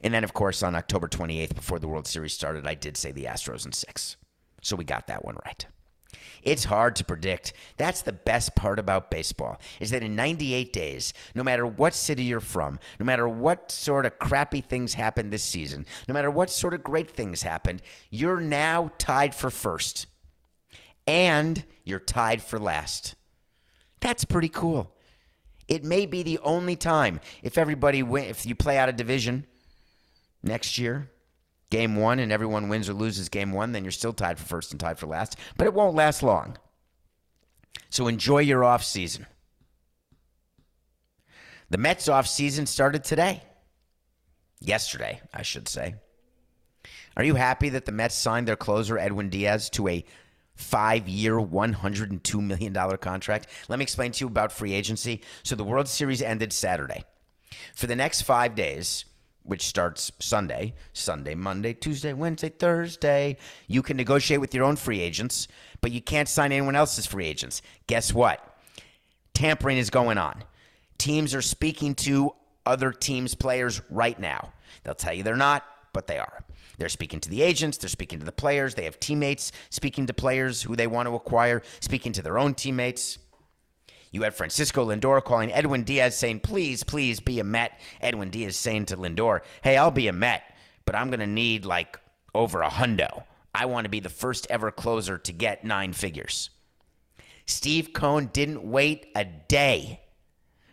[0.00, 3.10] And then, of course, on October 28th, before the World Series started, I did say
[3.10, 4.16] the Astros in six.
[4.62, 5.66] So we got that one right.
[6.42, 7.52] It's hard to predict.
[7.76, 12.24] That's the best part about baseball is that in 98 days, no matter what city
[12.24, 16.50] you're from, no matter what sort of crappy things happened this season, no matter what
[16.50, 20.06] sort of great things happened, you're now tied for first.
[21.06, 23.14] And you're tied for last.
[24.00, 24.94] That's pretty cool.
[25.66, 29.46] It may be the only time if everybody win, if you play out of division
[30.42, 31.10] next year,
[31.70, 34.72] game one, and everyone wins or loses game one, then you're still tied for first
[34.72, 35.36] and tied for last.
[35.56, 36.56] But it won't last long.
[37.90, 39.26] So enjoy your off season.
[41.70, 43.42] The Mets off season started today.
[44.60, 45.94] Yesterday, I should say.
[47.16, 50.04] Are you happy that the Mets signed their closer Edwin Diaz to a
[50.54, 53.48] five year, $102 million contract?
[53.68, 55.22] Let me explain to you about free agency.
[55.42, 57.04] So the World Series ended Saturday.
[57.74, 59.04] For the next five days,
[59.48, 63.38] which starts Sunday, Sunday, Monday, Tuesday, Wednesday, Thursday.
[63.66, 65.48] You can negotiate with your own free agents,
[65.80, 67.62] but you can't sign anyone else's free agents.
[67.86, 68.44] Guess what?
[69.32, 70.44] Tampering is going on.
[70.98, 72.34] Teams are speaking to
[72.66, 74.52] other teams' players right now.
[74.84, 76.44] They'll tell you they're not, but they are.
[76.76, 80.12] They're speaking to the agents, they're speaking to the players, they have teammates speaking to
[80.12, 83.18] players who they want to acquire, speaking to their own teammates.
[84.10, 87.78] You had Francisco Lindor calling Edwin Diaz saying, please, please be a Met.
[88.00, 90.42] Edwin Diaz saying to Lindor, hey, I'll be a Met,
[90.84, 91.98] but I'm going to need like
[92.34, 93.24] over a hundo.
[93.54, 96.50] I want to be the first ever closer to get nine figures.
[97.46, 100.00] Steve Cohen didn't wait a day.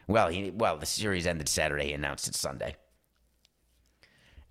[0.07, 1.88] Well, he, well, the series ended Saturday.
[1.88, 2.75] He announced it Sunday.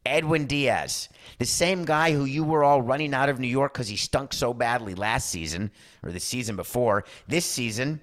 [0.06, 1.08] Edwin Diaz,
[1.38, 4.34] the same guy who you were all running out of New York because he stunk
[4.34, 5.70] so badly last season
[6.02, 7.04] or the season before.
[7.26, 8.00] This season,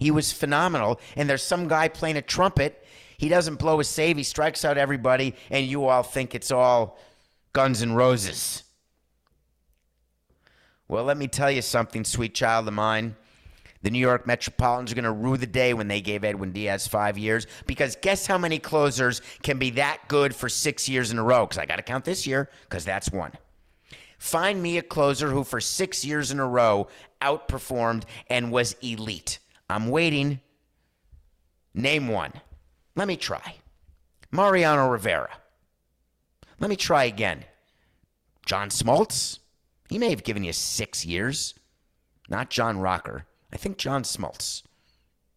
[0.00, 0.98] he was phenomenal.
[1.14, 2.84] And there's some guy playing a trumpet.
[3.18, 4.16] He doesn't blow a save.
[4.16, 6.98] He strikes out everybody, and you all think it's all
[7.52, 8.64] Guns N' Roses.
[10.88, 13.14] Well, let me tell you something, sweet child of mine.
[13.82, 16.86] The New York Metropolitans are going to rue the day when they gave Edwin Diaz
[16.86, 21.18] five years because guess how many closers can be that good for six years in
[21.18, 21.46] a row?
[21.46, 23.32] Because I got to count this year because that's one.
[24.18, 26.88] Find me a closer who for six years in a row
[27.22, 29.38] outperformed and was elite.
[29.70, 30.40] I'm waiting.
[31.74, 32.32] Name one.
[32.96, 33.56] Let me try.
[34.30, 35.30] Mariano Rivera.
[36.58, 37.44] Let me try again.
[38.44, 39.38] John Smoltz.
[39.88, 41.54] He may have given you six years.
[42.28, 43.26] Not John Rocker.
[43.52, 44.62] I think John Smoltz.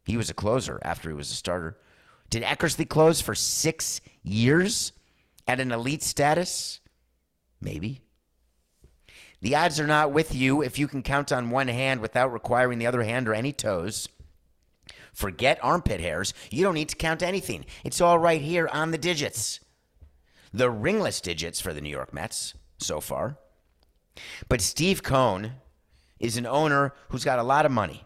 [0.05, 1.77] He was a closer after he was a starter.
[2.29, 4.91] Did Eckersley close for six years
[5.47, 6.79] at an elite status?
[7.61, 8.01] Maybe.
[9.41, 12.79] The odds are not with you if you can count on one hand without requiring
[12.79, 14.07] the other hand or any toes.
[15.13, 16.33] Forget armpit hairs.
[16.49, 17.65] You don't need to count anything.
[17.83, 19.59] It's all right here on the digits.
[20.51, 23.37] The ringless digits for the New York Mets so far.
[24.49, 25.53] But Steve Cohen
[26.19, 28.05] is an owner who's got a lot of money.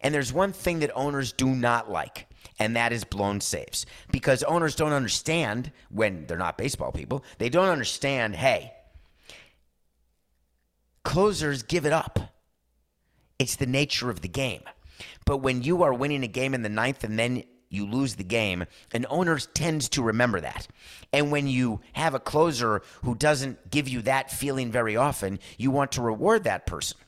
[0.00, 3.86] And there's one thing that owners do not like, and that is blown saves.
[4.12, 8.72] Because owners don't understand when they're not baseball people, they don't understand, hey,
[11.02, 12.18] closers give it up.
[13.38, 14.62] It's the nature of the game.
[15.24, 18.24] But when you are winning a game in the ninth and then you lose the
[18.24, 20.68] game, an owner tends to remember that.
[21.12, 25.70] And when you have a closer who doesn't give you that feeling very often, you
[25.70, 26.98] want to reward that person.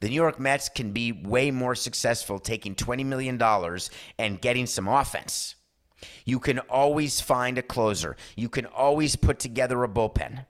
[0.00, 3.40] The New York Mets can be way more successful taking $20 million
[4.18, 5.54] and getting some offense.
[6.26, 8.16] You can always find a closer.
[8.36, 10.44] You can always put together a bullpen.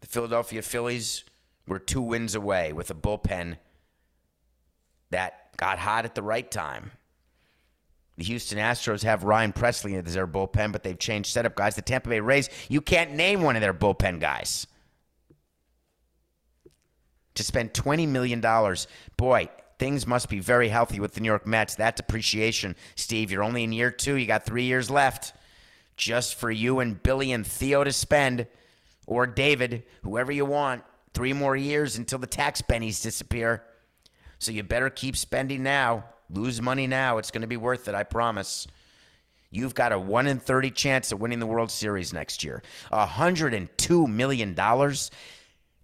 [0.00, 1.24] The Philadelphia Phillies
[1.66, 3.56] were two wins away with a bullpen
[5.10, 6.92] that got hot at the right time.
[8.16, 11.76] The Houston Astros have Ryan Pressly as their bullpen, but they've changed setup guys.
[11.76, 14.66] The Tampa Bay Rays, you can't name one of their bullpen guys.
[17.36, 18.40] To spend $20 million,
[19.16, 21.76] boy, things must be very healthy with the New York Mets.
[21.76, 24.16] That depreciation, Steve, you're only in year two.
[24.16, 25.32] You got three years left
[25.96, 28.48] just for you and Billy and Theo to spend,
[29.08, 30.84] or David, whoever you want.
[31.14, 33.64] Three more years until the tax pennies disappear.
[34.38, 36.04] So you better keep spending now.
[36.30, 37.16] Lose money now.
[37.16, 38.66] It's going to be worth it, I promise.
[39.50, 42.62] You've got a 1 in 30 chance of winning the World Series next year.
[42.92, 44.56] $102 million.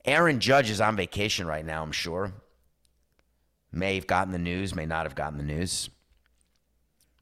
[0.04, 2.34] Aaron Judge is on vacation right now, I'm sure.
[3.72, 5.88] May have gotten the news, may not have gotten the news.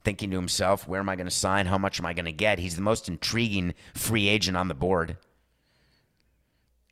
[0.02, 1.66] Thinking to himself, where am I going to sign?
[1.66, 2.58] How much am I going to get?
[2.58, 5.16] He's the most intriguing free agent on the board.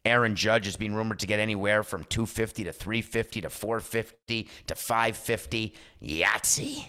[0.05, 4.75] Aaron Judge is being rumored to get anywhere from 250 to 350 to 450 to
[4.75, 5.75] 550.
[6.03, 6.87] Yahtzee.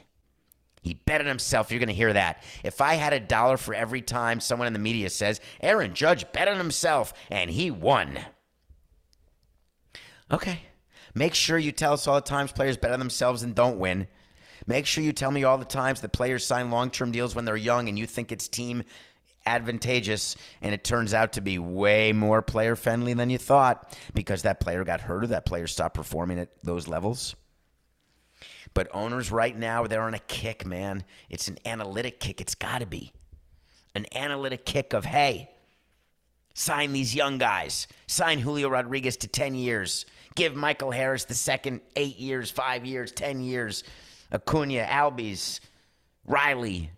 [0.81, 1.69] He bet on himself.
[1.69, 2.43] You're going to hear that.
[2.63, 6.31] If I had a dollar for every time someone in the media says, Aaron Judge
[6.31, 8.19] bet on himself and he won.
[10.31, 10.61] Okay.
[11.13, 14.07] Make sure you tell us all the times players bet on themselves and don't win.
[14.65, 17.45] Make sure you tell me all the times that players sign long term deals when
[17.45, 18.83] they're young and you think it's team
[19.45, 24.43] advantageous and it turns out to be way more player friendly than you thought because
[24.43, 27.35] that player got hurt or that player stopped performing at those levels.
[28.73, 31.03] But owners right now, they're on a kick, man.
[31.29, 32.39] It's an analytic kick.
[32.39, 33.11] It's got to be
[33.95, 35.49] an analytic kick of, hey,
[36.53, 37.87] sign these young guys.
[38.07, 40.05] Sign Julio Rodriguez to 10 years.
[40.35, 43.83] Give Michael Harris the second eight years, five years, 10 years.
[44.31, 45.59] Acuna, Albies,
[46.25, 46.91] Riley,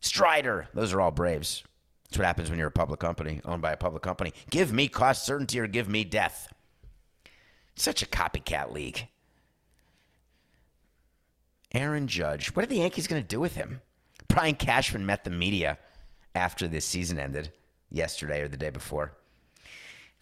[0.00, 0.68] Strider.
[0.72, 1.64] Those are all Braves.
[2.10, 4.32] That's what happens when you're a public company, owned by a public company.
[4.50, 6.52] Give me cost certainty or give me death.
[7.76, 9.06] Such a copycat league.
[11.72, 12.48] Aaron Judge.
[12.48, 13.80] What are the Yankees going to do with him?
[14.26, 15.78] Brian Cashman met the media
[16.34, 17.52] after this season ended
[17.90, 19.12] yesterday or the day before.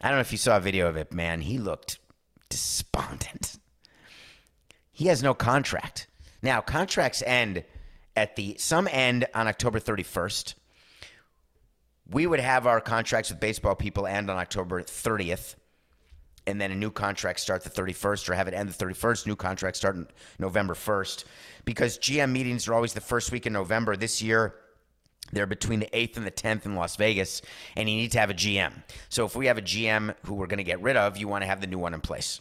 [0.02, 1.40] I don't know if you saw a video of it, man.
[1.40, 1.98] He looked
[2.50, 3.58] despondent.
[4.92, 6.06] He has no contract.
[6.42, 7.64] Now, contracts end
[8.14, 10.52] at the some end on October 31st
[12.10, 15.56] we would have our contracts with baseball people end on October 30th,
[16.46, 19.26] and then a new contract start the 31st, or have it end the 31st.
[19.26, 19.96] New contract start
[20.38, 21.24] November 1st,
[21.64, 23.96] because GM meetings are always the first week in November.
[23.96, 24.54] This year,
[25.30, 27.42] they're between the 8th and the 10th in Las Vegas,
[27.76, 28.72] and you need to have a GM.
[29.10, 31.42] So if we have a GM who we're going to get rid of, you want
[31.42, 32.40] to have the new one in place.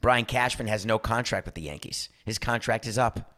[0.00, 2.08] Brian Cashman has no contract with the Yankees.
[2.24, 3.34] His contract is up.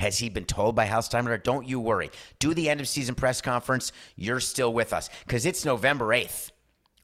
[0.00, 1.42] Has he been told by Hal Steinbrenner?
[1.42, 2.10] Don't you worry.
[2.38, 3.92] Do the end of season press conference.
[4.16, 6.52] You're still with us because it's November 8th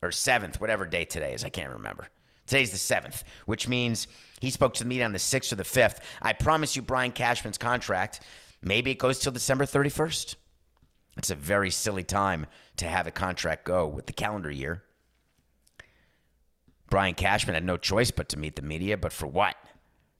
[0.01, 1.45] or 7th, whatever day today is.
[1.45, 2.09] I can't remember.
[2.47, 4.07] Today's the 7th, which means
[4.41, 5.99] he spoke to the media on the 6th or the 5th.
[6.23, 8.21] I promise you, Brian Cashman's contract,
[8.63, 10.37] maybe it goes till December 31st.
[11.19, 12.47] It's a very silly time
[12.79, 14.85] to have a contract go with the calendar year.
[16.89, 19.55] Brian Cashman had no choice but to meet the media, but for what?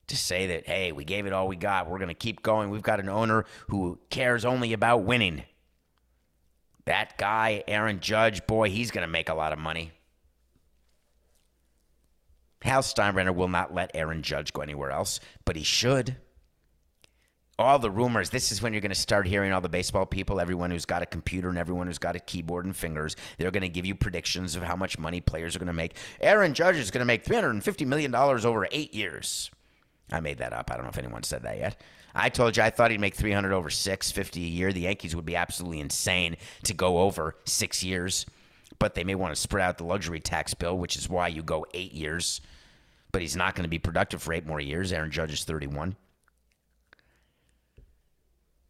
[0.09, 1.91] To say that, hey, we gave it all we got.
[1.91, 2.71] We're going to keep going.
[2.71, 5.43] We've got an owner who cares only about winning.
[6.85, 9.91] That guy, Aaron Judge, boy, he's going to make a lot of money.
[12.63, 16.17] Hal Steinbrenner will not let Aaron Judge go anywhere else, but he should.
[17.59, 20.41] All the rumors, this is when you're going to start hearing all the baseball people,
[20.41, 23.17] everyone who's got a computer and everyone who's got a keyboard and fingers.
[23.39, 25.97] They're going to give you predictions of how much money players are going to make.
[26.21, 29.51] Aaron Judge is going to make $350 million over eight years.
[30.11, 30.71] I made that up.
[30.71, 31.81] I don't know if anyone said that yet.
[32.15, 34.73] I told you I thought he'd make 300 over 650 a year.
[34.73, 38.25] The Yankees would be absolutely insane to go over six years,
[38.79, 41.43] but they may want to spread out the luxury tax bill, which is why you
[41.43, 42.41] go eight years.
[43.13, 44.93] But he's not going to be productive for eight more years.
[44.93, 45.97] Aaron Judge is 31.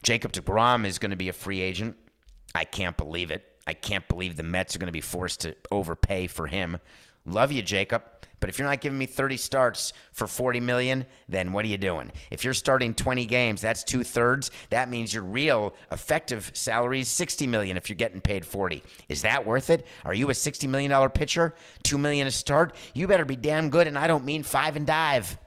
[0.02, 1.96] Jacob DeGrom is going to be a free agent.
[2.54, 3.44] I can't believe it.
[3.66, 6.78] I can't believe the Mets are going to be forced to overpay for him.
[7.24, 8.04] Love you, Jacob.
[8.38, 11.78] But if you're not giving me 30 starts for 40 million, then what are you
[11.78, 12.12] doing?
[12.30, 14.50] If you're starting 20 games, that's two thirds.
[14.70, 18.82] That means your real effective salary is 60 million if you're getting paid 40.
[19.08, 19.86] Is that worth it?
[20.04, 21.54] Are you a 60 million dollar pitcher?
[21.82, 22.74] Two million a start?
[22.94, 25.38] You better be damn good, and I don't mean five and dive.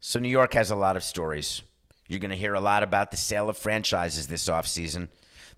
[0.00, 1.62] So New York has a lot of stories.
[2.08, 5.08] You're going to hear a lot about the sale of franchises this offseason.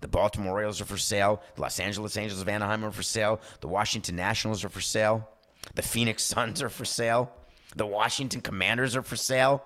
[0.01, 1.41] The Baltimore Orioles are for sale.
[1.55, 3.39] The Los Angeles Angels of Anaheim are for sale.
[3.61, 5.27] The Washington Nationals are for sale.
[5.75, 7.31] The Phoenix Suns are for sale.
[7.75, 9.63] The Washington Commanders are for sale.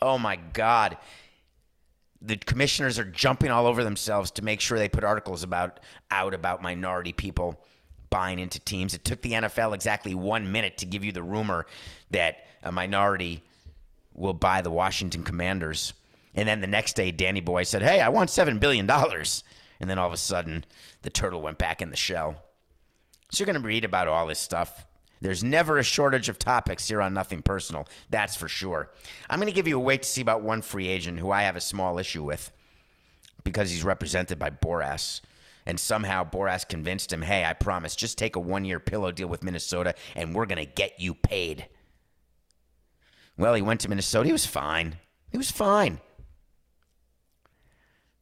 [0.00, 0.96] Oh my God.
[2.20, 5.80] The commissioners are jumping all over themselves to make sure they put articles about
[6.10, 7.60] out about minority people
[8.10, 8.94] buying into teams.
[8.94, 11.66] It took the NFL exactly one minute to give you the rumor
[12.10, 13.42] that a minority
[14.14, 15.94] will buy the Washington Commanders.
[16.34, 18.86] And then the next day, Danny Boy said, Hey, I want $7 billion.
[19.82, 20.64] And then all of a sudden,
[21.02, 22.36] the turtle went back in the shell.
[23.32, 24.86] So you're going to read about all this stuff.
[25.20, 27.88] There's never a shortage of topics here on Nothing Personal.
[28.08, 28.90] That's for sure.
[29.28, 31.42] I'm going to give you a wait to see about one free agent who I
[31.42, 32.52] have a small issue with
[33.42, 35.20] because he's represented by Boras.
[35.66, 39.28] And somehow Boras convinced him, hey, I promise, just take a one year pillow deal
[39.28, 41.66] with Minnesota and we're going to get you paid.
[43.36, 44.26] Well, he went to Minnesota.
[44.26, 44.96] He was fine.
[45.32, 46.00] He was fine.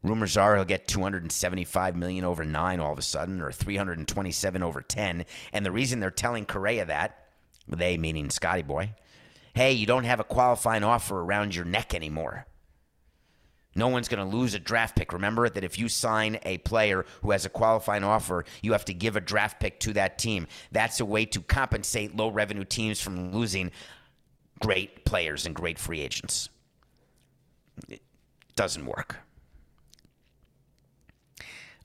[0.02, 4.80] Rumors are he'll get 275 million over nine all of a sudden, or 327 over
[4.80, 5.26] 10.
[5.52, 7.26] And the reason they're telling Correa that,
[7.68, 8.94] they meaning Scotty Boy,
[9.54, 12.46] hey, you don't have a qualifying offer around your neck anymore.
[13.74, 15.12] No one's going to lose a draft pick.
[15.12, 18.94] Remember that if you sign a player who has a qualifying offer, you have to
[18.94, 20.48] give a draft pick to that team.
[20.72, 23.70] That's a way to compensate low revenue teams from losing
[24.58, 26.48] great players and great free agents.
[27.88, 28.02] It
[28.56, 29.18] doesn't work.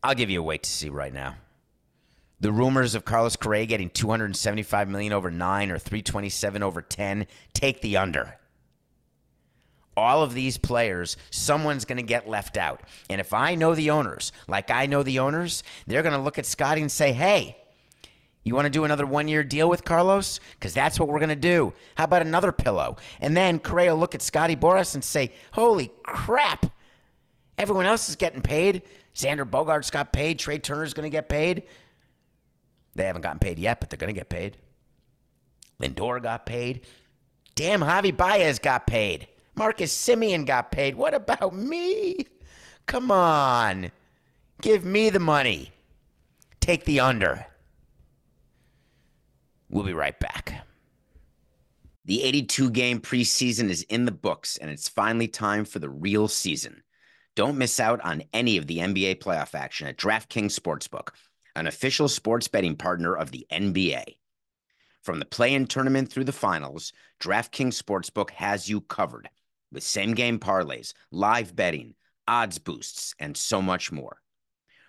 [0.05, 1.35] I'll give you a wait to see right now.
[2.39, 7.81] The rumors of Carlos Correa getting 275 million over 9 or 327 over 10, take
[7.81, 8.37] the under.
[9.97, 12.81] All of these players, someone's going to get left out.
[13.09, 16.37] And if I know the owners, like I know the owners, they're going to look
[16.37, 17.57] at Scotty and say, "Hey,
[18.43, 20.39] you want to do another one year deal with Carlos?
[20.51, 21.73] Because that's what we're going to do.
[21.95, 22.97] How about another pillow?
[23.21, 26.67] And then Correa will look at Scotty Boras and say, Holy crap.
[27.57, 28.83] Everyone else is getting paid.
[29.15, 30.39] Xander Bogaerts got paid.
[30.39, 31.63] Trea Turner's going to get paid.
[32.95, 34.57] They haven't gotten paid yet, but they're going to get paid.
[35.81, 36.85] Lindor got paid.
[37.55, 39.27] Damn, Javi Baez got paid.
[39.55, 40.95] Marcus Semien got paid.
[40.95, 42.27] What about me?
[42.85, 43.91] Come on.
[44.61, 45.71] Give me the money.
[46.59, 47.45] Take the under.
[49.69, 50.65] We'll be right back.
[52.05, 56.27] The 82 game preseason is in the books, and it's finally time for the real
[56.27, 56.83] season.
[57.35, 61.09] Don't miss out on any of the NBA playoff action at DraftKings Sportsbook,
[61.53, 64.03] an official sports betting partner of the NBA.
[65.03, 69.29] From the play in tournament through the finals, DraftKings Sportsbook has you covered
[69.69, 74.21] with same game parlays, live betting, odds boosts, and so much more.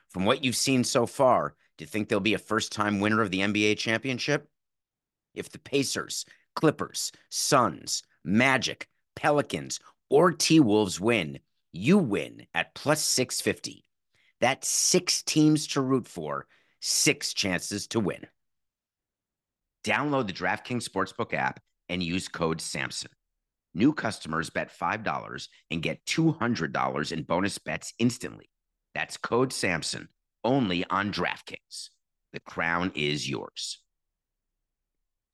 [0.09, 3.22] From what you've seen so far, do you think there'll be a first time winner
[3.22, 4.49] of the NBA championship?
[5.34, 6.24] If the Pacers,
[6.55, 11.40] Clippers, Suns, Magic, Pelicans, or T Wolves win,
[11.73, 13.85] you win at plus 650.
[14.41, 16.47] That's six teams to root for,
[16.81, 18.27] six chances to win.
[19.85, 23.09] Download the DraftKings Sportsbook app and use code SAMSON.
[23.75, 28.51] New customers bet $5 and get $200 in bonus bets instantly.
[28.95, 30.09] That's code SAMSON
[30.43, 31.91] only on DraftKings.
[32.33, 33.79] The crown is yours.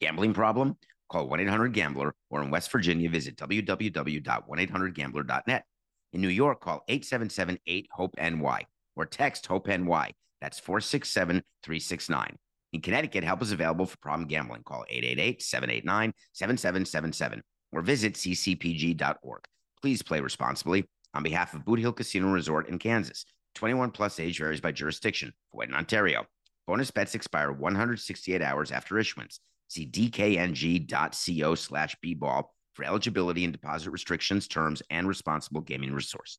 [0.01, 0.77] Gambling problem?
[1.09, 5.65] Call 1 800 Gambler or in West Virginia, visit www.1800Gambler.net.
[6.13, 10.13] In New York, call 877 8 HOPE NY or text HOPE NY.
[10.41, 12.37] That's 467 369.
[12.73, 14.63] In Connecticut, help is available for problem gambling.
[14.65, 17.43] Call 888 789 7777
[17.73, 19.45] or visit ccpg.org.
[19.81, 20.85] Please play responsibly
[21.15, 23.25] on behalf of Boot Hill Casino Resort in Kansas.
[23.55, 25.33] 21 plus age varies by jurisdiction.
[25.55, 26.27] Void in Ontario.
[26.67, 29.41] Bonus bets expire 168 hours after issuance.
[29.69, 36.39] See dkng.co slash bball for eligibility and deposit restrictions, terms, and responsible gaming resources.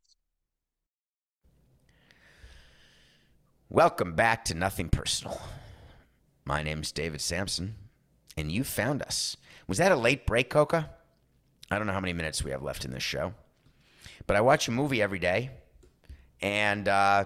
[3.69, 5.41] Welcome back to Nothing Personal.
[6.45, 7.75] My name is David Samson,
[8.37, 9.37] and you found us.
[9.67, 10.89] Was that a late break, Coca?
[11.71, 13.33] I don't know how many minutes we have left in this show,
[14.27, 15.51] but I watch a movie every day,
[16.41, 17.25] and uh,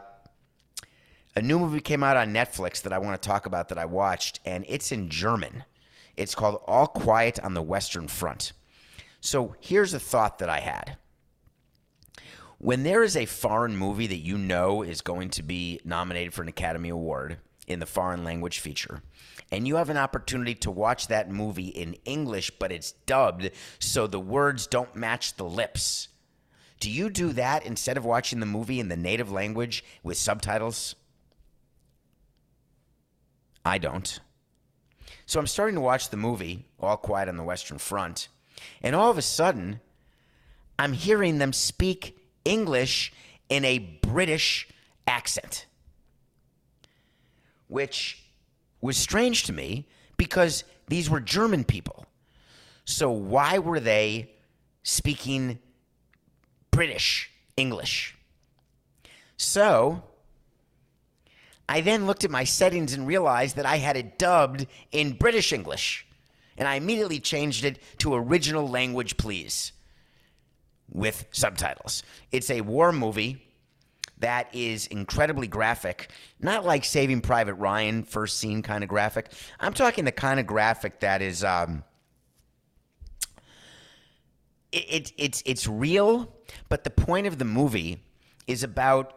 [1.36, 3.86] a new movie came out on Netflix that I want to talk about that I
[3.86, 5.66] watched, and it's in German.
[6.16, 8.54] It's called All Quiet on the Western Front.
[9.20, 10.98] So here's a thought that I had.
[12.60, 16.42] When there is a foreign movie that you know is going to be nominated for
[16.42, 17.38] an Academy Award
[17.68, 19.04] in the foreign language feature,
[19.52, 24.08] and you have an opportunity to watch that movie in English, but it's dubbed so
[24.08, 26.08] the words don't match the lips,
[26.80, 30.96] do you do that instead of watching the movie in the native language with subtitles?
[33.66, 34.20] I don't.
[35.26, 38.30] So I'm starting to watch the movie, All Quiet on the Western Front,
[38.82, 39.80] and all of a sudden,
[40.80, 43.12] I'm hearing them speak English
[43.50, 44.68] in a British
[45.08, 45.66] accent,
[47.68, 48.24] which
[48.82, 49.88] was strange to me
[50.18, 52.06] because these were German people.
[52.86, 54.32] So why were they
[54.84, 55.60] speaking
[56.72, 58.16] British English?
[59.36, 60.04] So
[61.70, 65.52] I then looked at my settings and realized that I had it dubbed in British
[65.52, 66.07] English.
[66.58, 69.74] And I immediately changed it to original language, please,
[70.90, 72.04] with subtitles.
[72.32, 73.44] It's a war movie
[74.20, 79.32] that is incredibly graphic, not like Saving Private Ryan, first scene kind of graphic.
[79.60, 81.44] I'm talking the kind of graphic that is.
[81.44, 81.84] Um,
[84.72, 86.34] it, it, it's it's real,
[86.68, 88.04] but the point of the movie
[88.48, 89.14] is about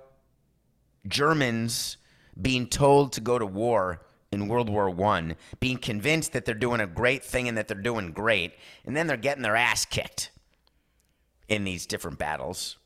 [1.08, 1.96] Germans
[2.40, 4.00] being told to go to war
[4.32, 7.76] in World War One, being convinced that they're doing a great thing and that they're
[7.76, 8.52] doing great,
[8.84, 10.30] and then they're getting their ass kicked
[11.48, 12.76] in these different battles.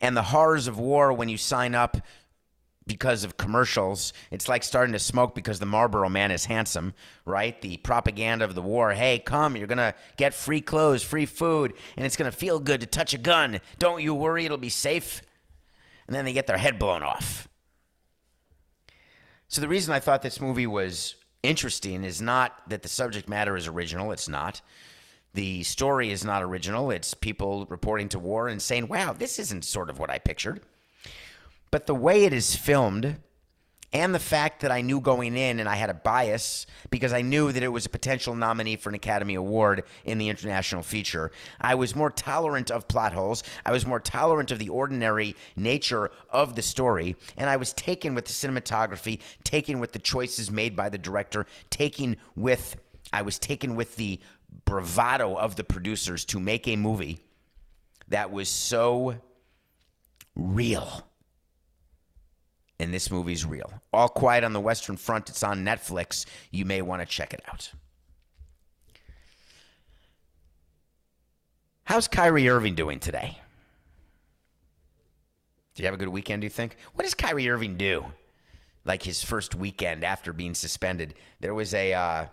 [0.00, 1.98] And the horrors of war when you sign up
[2.88, 4.12] because of commercials.
[4.32, 6.94] It's like starting to smoke because the Marlboro man is handsome,
[7.24, 7.60] right?
[7.60, 8.92] The propaganda of the war.
[8.92, 12.58] Hey, come, you're going to get free clothes, free food, and it's going to feel
[12.58, 13.60] good to touch a gun.
[13.78, 15.22] Don't you worry, it'll be safe.
[16.06, 17.47] And then they get their head blown off.
[19.48, 23.56] So the reason I thought this movie was interesting is not that the subject matter
[23.56, 24.60] is original, it's not.
[25.34, 26.90] The story is not original.
[26.90, 30.62] It's people reporting to war and saying, wow, this isn't sort of what I pictured.
[31.70, 33.16] But the way it is filmed
[33.92, 37.22] and the fact that I knew going in and I had a bias because I
[37.22, 41.30] knew that it was a potential nominee for an Academy Award in the international feature.
[41.60, 43.42] I was more tolerant of plot holes.
[43.64, 47.16] I was more tolerant of the ordinary nature of the story.
[47.38, 51.46] And I was taken with the cinematography, taken with the choices made by the director,
[51.70, 52.76] taken with,
[53.12, 54.20] I was taken with the
[54.66, 57.20] bravado of the producers to make a movie
[58.08, 59.16] that was so
[60.34, 61.04] real
[62.80, 63.72] and this movie's real.
[63.92, 65.28] All Quiet on the Western Front.
[65.28, 66.26] It's on Netflix.
[66.50, 67.72] You may want to check it out.
[71.84, 73.38] How's Kyrie Irving doing today?
[75.74, 76.76] Did you have a good weekend, do you think?
[76.94, 78.04] What does Kyrie Irving do?
[78.84, 81.14] Like his first weekend after being suspended.
[81.40, 82.26] There was a uh,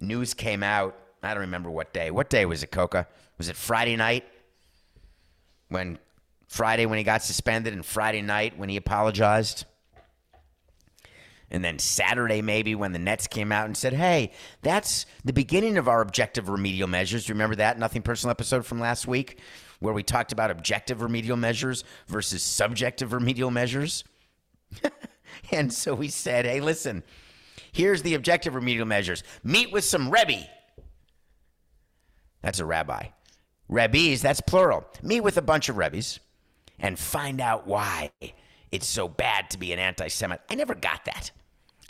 [0.00, 0.96] news came out.
[1.22, 2.10] I don't remember what day.
[2.10, 3.06] What day was it, Coca?
[3.38, 4.24] Was it Friday night?
[5.68, 5.98] When
[6.48, 9.66] Friday when he got suspended and Friday night when he apologized?
[11.50, 14.32] And then Saturday, maybe when the Nets came out and said, hey,
[14.62, 17.28] that's the beginning of our objective remedial measures.
[17.28, 19.38] Remember that Nothing Personal episode from last week
[19.78, 24.02] where we talked about objective remedial measures versus subjective remedial measures?
[25.52, 27.04] and so we said, hey, listen,
[27.70, 30.46] here's the objective remedial measures meet with some Rebbe.
[32.42, 33.08] That's a rabbi.
[33.68, 34.84] Rebbes, that's plural.
[35.02, 36.20] Meet with a bunch of Rebbes
[36.78, 38.10] and find out why
[38.72, 40.40] it's so bad to be an anti Semite.
[40.50, 41.30] I never got that.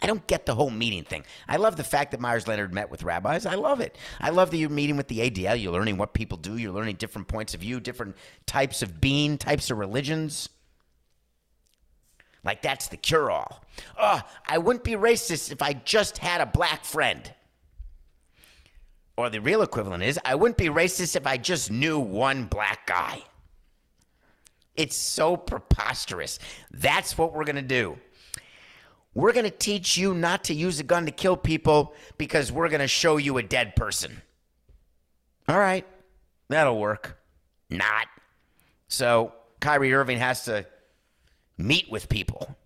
[0.02, 1.24] I don't get the whole meeting thing.
[1.48, 3.46] I love the fact that Meyers Leonard met with rabbis.
[3.46, 3.96] I love it.
[4.20, 5.60] I love that you're meeting with the ADL.
[5.60, 6.58] You're learning what people do.
[6.58, 10.50] You're learning different points of view, different types of being, types of religions.
[12.44, 13.64] Like that's the cure all.
[13.98, 17.32] Oh, I wouldn't be racist if I just had a black friend.
[19.16, 22.86] Or the real equivalent is I wouldn't be racist if I just knew one black
[22.86, 23.22] guy.
[24.76, 26.38] It's so preposterous.
[26.70, 27.96] That's what we're going to do.
[29.14, 32.68] We're going to teach you not to use a gun to kill people because we're
[32.68, 34.20] going to show you a dead person.
[35.48, 35.86] All right,
[36.48, 37.18] that'll work.
[37.70, 38.06] Not.
[38.88, 40.66] So Kyrie Irving has to
[41.56, 42.56] meet with people.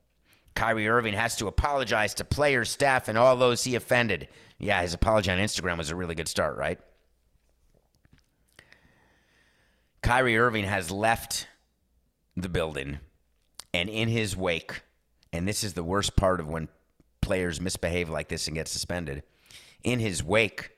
[0.55, 4.29] Kyrie Irving has to apologize to players, staff, and all those he offended.
[4.59, 6.81] Yeah, his apology on Instagram was a really good start, right?
[10.03, 11.47] Kyrie Irving has left
[12.37, 12.99] the building,
[13.73, 14.83] and in his wake,
[15.33, 16.69] and this is the worst part of when
[17.21, 19.23] players misbehave like this and get suspended.
[19.83, 20.71] In his wake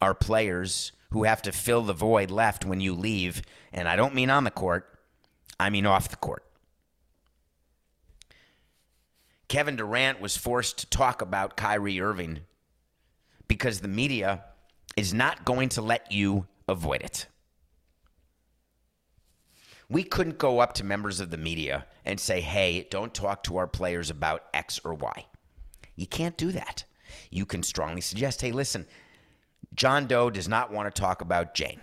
[0.00, 3.42] are players who have to fill the void left when you leave,
[3.72, 4.98] and I don't mean on the court,
[5.58, 6.44] I mean off the court.
[9.48, 12.40] Kevin Durant was forced to talk about Kyrie Irving
[13.48, 14.44] because the media
[14.96, 17.26] is not going to let you avoid it.
[19.90, 23.56] We couldn't go up to members of the media and say, hey, don't talk to
[23.56, 25.26] our players about X or Y.
[25.96, 26.84] You can't do that.
[27.30, 28.86] You can strongly suggest, hey, listen,
[29.74, 31.80] John Doe does not want to talk about Jane.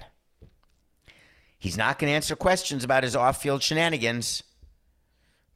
[1.58, 4.44] He's not going to answer questions about his off field shenanigans,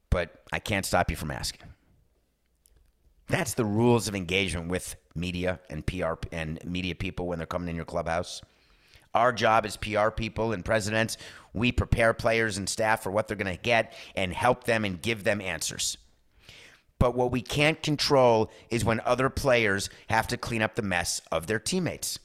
[0.10, 1.68] but I can't stop you from asking.
[3.28, 7.70] That's the rules of engagement with media and PR and media people when they're coming
[7.70, 8.42] in your clubhouse.
[9.14, 11.18] Our job as PR people and presidents,
[11.54, 15.02] we prepare players and staff for what they're going to get and help them and
[15.02, 15.98] give them answers.
[17.00, 21.22] But what we can't control is when other players have to clean up the mess
[21.32, 22.20] of their teammates.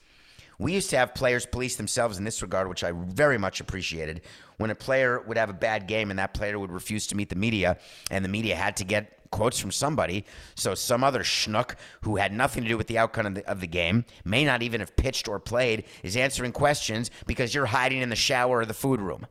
[0.59, 4.23] We used to have players police themselves in this regard, which I very much appreciated.
[4.57, 7.29] When a player would have a bad game and that player would refuse to meet
[7.29, 7.79] the media,
[8.11, 10.25] and the media had to get quotes from somebody.
[10.55, 13.61] So some other schnook who had nothing to do with the outcome of the, of
[13.61, 18.01] the, game, may not even have pitched or played, is answering questions because you're hiding
[18.01, 19.27] in the shower or the food room.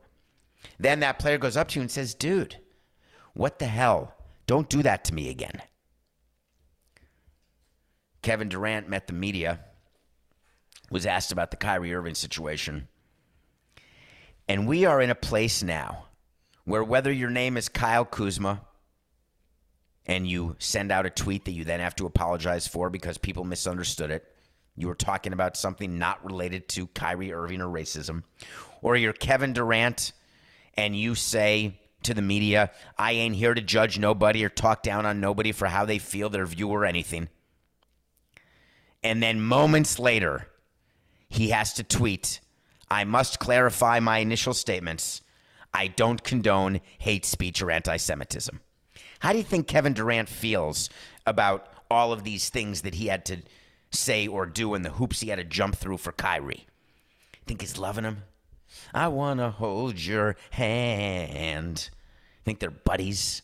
[0.78, 2.58] Then that player goes up to you and says, Dude,
[3.32, 4.14] what the hell?
[4.46, 5.62] Don't do that to me again.
[8.20, 9.60] Kevin Durant met the media,
[10.90, 12.88] was asked about the Kyrie Irving situation.
[14.46, 16.08] And we are in a place now
[16.66, 18.60] where whether your name is Kyle Kuzma
[20.06, 23.44] and you send out a tweet that you then have to apologize for because people
[23.44, 24.24] misunderstood it,
[24.76, 28.24] you were talking about something not related to Kyrie Irving or racism,
[28.82, 30.12] or you're Kevin Durant
[30.74, 35.06] and you say to the media, I ain't here to judge nobody or talk down
[35.06, 37.28] on nobody for how they feel, their view, or anything.
[39.02, 40.48] And then moments later,
[41.28, 42.40] he has to tweet,
[42.90, 45.20] I must clarify my initial statements.
[45.72, 48.60] I don't condone hate speech or anti Semitism.
[49.24, 50.90] How do you think Kevin Durant feels
[51.24, 53.38] about all of these things that he had to
[53.90, 56.66] say or do and the hoops he had to jump through for Kyrie?
[57.46, 58.24] Think he's loving him?
[58.92, 61.88] I want to hold your hand.
[62.44, 63.40] Think they're buddies?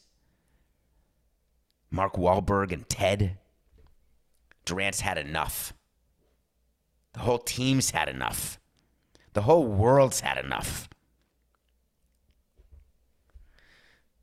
[1.91, 3.39] Mark Wahlberg and Ted?
[4.67, 5.73] Durant's had enough.
[7.15, 8.61] The whole team's had enough.
[9.33, 10.91] The whole world's had enough.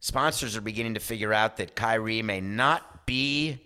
[0.08, 3.60] Sponsors are beginning to figure out that Kyrie may not be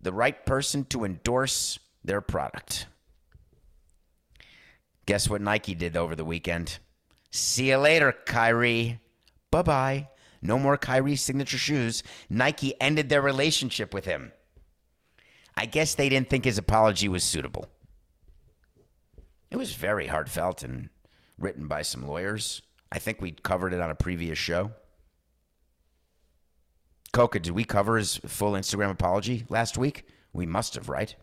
[0.00, 2.86] the right person to endorse their product.
[5.04, 6.78] Guess what Nike did over the weekend?
[7.32, 9.00] See you later, Kyrie.
[9.50, 10.08] Bye bye.
[10.40, 12.04] No more Kyrie signature shoes.
[12.28, 14.30] Nike ended their relationship with him.
[15.56, 17.66] I guess they didn't think his apology was suitable.
[19.50, 20.88] It was very heartfelt and
[21.36, 22.62] written by some lawyers.
[22.92, 24.70] I think we covered it on a previous show.
[27.12, 30.06] Coca, did we cover his full Instagram apology last week?
[30.32, 31.14] We must have, right?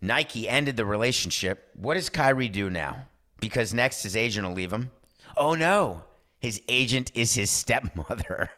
[0.00, 1.70] Nike ended the relationship.
[1.74, 3.06] What does Kyrie do now?
[3.40, 4.90] Because next his agent will leave him.
[5.36, 6.04] Oh no,
[6.38, 8.50] his agent is his stepmother.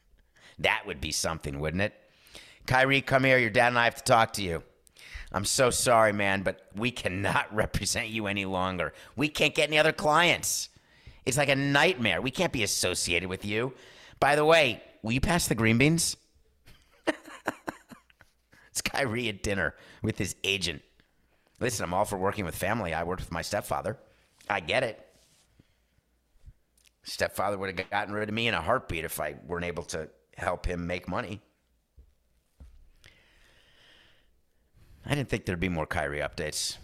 [0.58, 1.94] that would be something, wouldn't it?
[2.66, 3.38] Kyrie, come here.
[3.38, 4.62] Your dad and I have to talk to you.
[5.32, 8.92] I'm so sorry, man, but we cannot represent you any longer.
[9.16, 10.68] We can't get any other clients.
[11.26, 12.20] It's like a nightmare.
[12.22, 13.74] We can't be associated with you.
[14.18, 16.16] By the way, will you pass the green beans?
[17.06, 20.82] it's Kyrie at dinner with his agent.
[21.60, 22.94] Listen, I'm all for working with family.
[22.94, 23.98] I worked with my stepfather.
[24.48, 25.06] I get it.
[27.02, 30.08] Stepfather would have gotten rid of me in a heartbeat if I weren't able to
[30.36, 31.40] help him make money.
[35.04, 36.76] I didn't think there'd be more Kyrie updates.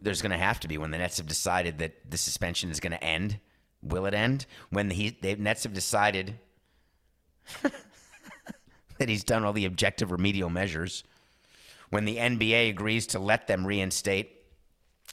[0.00, 2.80] There's going to have to be when the Nets have decided that the suspension is
[2.80, 3.38] going to end
[3.82, 6.34] Will it end when the, he, the Nets have decided
[8.98, 11.04] that he's done all the objective remedial measures?
[11.90, 14.30] When the NBA agrees to let them reinstate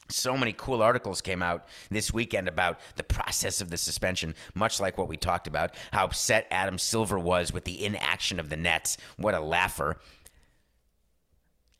[0.10, 4.80] So many cool articles came out this weekend about the process of the suspension, much
[4.80, 8.58] like what we talked about, how upset Adam Silver was with the inaction of the
[8.58, 8.98] Nets.
[9.18, 9.98] What a laugher.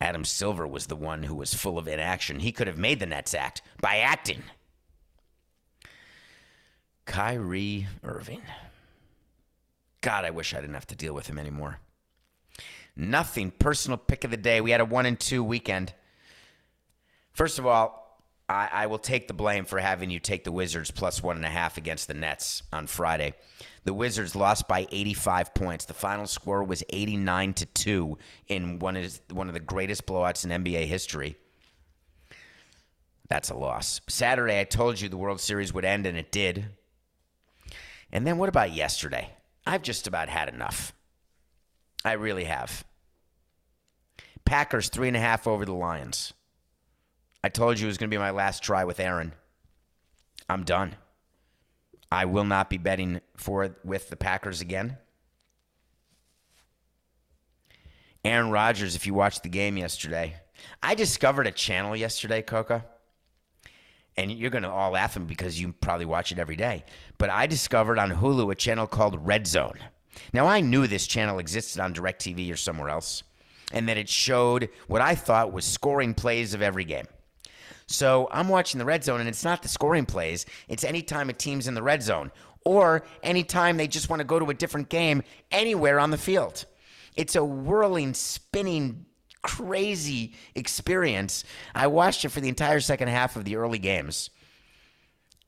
[0.02, 2.40] Adam Silver was the one who was full of inaction.
[2.40, 4.44] He could have made the Nets act by acting.
[7.10, 8.44] Kyrie Irving.
[10.02, 11.80] God, I wish I didn't have to deal with him anymore.
[12.96, 13.50] Nothing.
[13.50, 14.62] Personal pick of the day.
[14.62, 15.94] We had a one and two weekend.
[17.34, 20.92] First of all, I, I, will take the blame for having you take the Wizards
[20.92, 23.34] plus one and a half against the Nets on Friday.
[23.86, 25.86] The Wizards lost by 85 points.
[25.86, 30.46] The final score was 89 to two in one of one of the greatest blowouts
[30.46, 31.38] in NBA history.
[33.30, 34.00] That's a loss.
[34.08, 36.68] Saturday, I told you the World Series would end, and it did.
[38.12, 39.32] And then what about yesterday?
[39.66, 40.94] I've just about had enough.
[42.04, 42.86] I really have.
[44.46, 46.34] Packers three and a half over the Lions.
[47.44, 49.34] I told you it was going to be my last try with Aaron.
[50.50, 50.96] I'm done.
[52.12, 54.98] I will not be betting for it with the Packers again.
[58.26, 60.36] Aaron Rodgers, if you watched the game yesterday,
[60.84, 62.86] I discovered a channel yesterday, Coca.
[64.20, 66.84] And you're going to all laugh at me because you probably watch it every day.
[67.18, 69.80] But I discovered on Hulu a channel called Red Zone.
[70.34, 73.24] Now, I knew this channel existed on DirecTV or somewhere else,
[73.72, 77.06] and that it showed what I thought was scoring plays of every game.
[77.88, 80.46] So I'm watching the red zone, and it's not the scoring plays.
[80.68, 82.34] It's anytime a team's in the red zone,
[82.66, 86.66] or anytime they just want to go to a different game anywhere on the field.
[87.16, 89.06] It's a whirling, spinning,
[89.42, 91.44] crazy experience.
[91.74, 94.30] I watched it for the entire second half of the early games.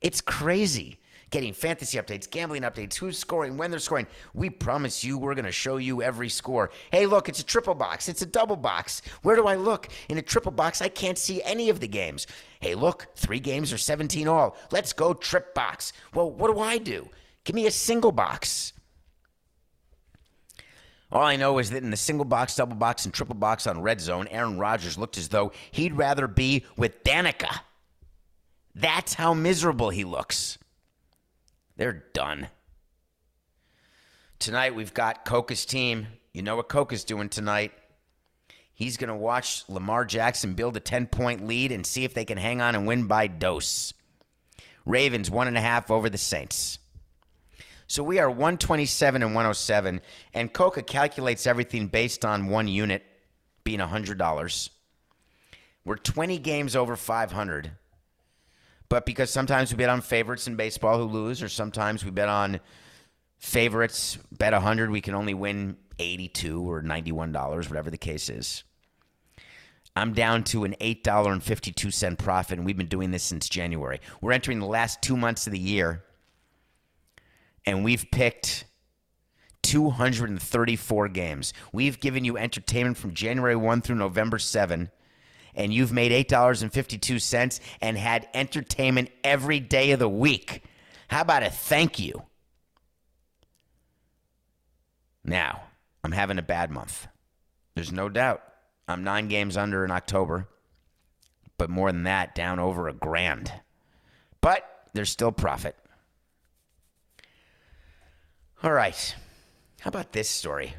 [0.01, 0.97] It's crazy
[1.31, 4.05] getting fantasy updates, gambling updates, who's scoring, when they're scoring.
[4.33, 6.69] We promise you we're going to show you every score.
[6.91, 9.01] Hey, look, it's a triple box, it's a double box.
[9.23, 9.87] Where do I look?
[10.09, 12.27] In a triple box, I can't see any of the games.
[12.59, 14.55] Hey, look, three games are 17 all.
[14.71, 15.93] Let's go trip box.
[16.13, 17.07] Well, what do I do?
[17.45, 18.73] Give me a single box.
[21.11, 23.81] All I know is that in the single box, double box, and triple box on
[23.81, 27.59] Red Zone, Aaron Rodgers looked as though he'd rather be with Danica.
[28.73, 30.57] That's how miserable he looks.
[31.75, 32.47] They're done.
[34.39, 36.07] Tonight we've got Coca's team.
[36.33, 37.73] You know what Coca's doing tonight.
[38.73, 42.25] He's going to watch Lamar Jackson build a 10 point lead and see if they
[42.25, 43.93] can hang on and win by dose.
[44.85, 46.79] Ravens, one and a half over the Saints.
[47.91, 49.99] So we are 127 and 107,
[50.33, 53.03] and Coca calculates everything based on one unit
[53.65, 54.69] being $100.
[55.83, 57.71] We're 20 games over 500.
[58.87, 62.29] But because sometimes we bet on favorites in baseball who lose, or sometimes we bet
[62.29, 62.61] on
[63.39, 67.33] favorites, bet 100, we can only win 82 or $91,
[67.67, 68.63] whatever the case is.
[69.97, 73.99] I'm down to an $8.52 profit, and we've been doing this since January.
[74.21, 76.05] We're entering the last two months of the year,
[77.65, 78.65] and we've picked
[79.63, 81.53] 234 games.
[81.71, 84.89] We've given you entertainment from January 1 through November 7
[85.55, 90.63] and you've made $8.52 and had entertainment every day of the week.
[91.07, 92.23] How about a thank you?
[95.23, 95.63] Now,
[96.03, 97.07] I'm having a bad month.
[97.75, 98.41] There's no doubt.
[98.87, 100.47] I'm nine games under in October,
[101.57, 103.51] but more than that, down over a grand.
[104.41, 105.75] But there's still profit.
[108.63, 109.15] All right.
[109.79, 110.75] How about this story?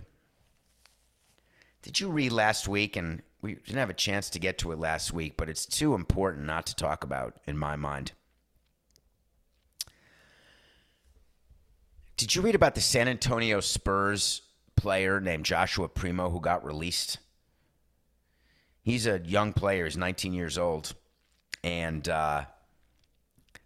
[1.83, 2.95] Did you read last week?
[2.95, 5.97] And we didn't have a chance to get to it last week, but it's too
[5.97, 8.13] important not to talk about in my mind.
[12.17, 14.43] Did you read about the San Antonio Spurs
[14.77, 17.19] player named Joshua Primo who got released?
[18.85, 20.95] He's a young player, he's 19 years old.
[21.65, 22.45] And uh,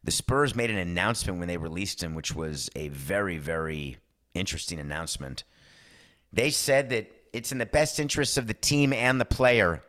[0.03, 3.99] the Spurs made an announcement when they released him, which was a very, very
[4.39, 5.45] interesting announcement.
[6.33, 9.83] They said that it's in the best interests of the team and the player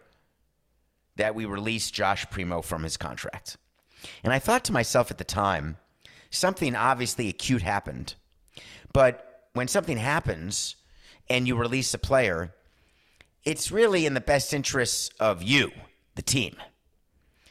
[1.15, 3.57] that we release Josh Primo from his contract.
[4.23, 5.77] And I thought to myself at the time,
[6.29, 8.15] something obviously acute happened.
[8.93, 10.75] But when something happens
[11.29, 12.53] and you release a player,
[13.43, 15.71] it's really in the best interests of you,
[16.15, 16.55] the team.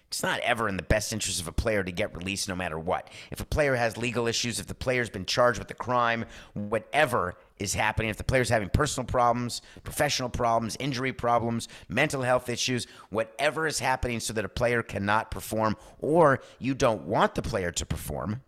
[0.09, 2.79] It's not ever in the best interest of a player to get released no matter
[2.79, 3.11] what.
[3.31, 7.35] If a player has legal issues, if the player's been charged with a crime, whatever
[7.59, 12.87] is happening, if the player's having personal problems, professional problems, injury problems, mental health issues,
[13.11, 17.73] whatever is happening so that a player cannot perform or you don't want the player
[17.73, 18.43] to perform,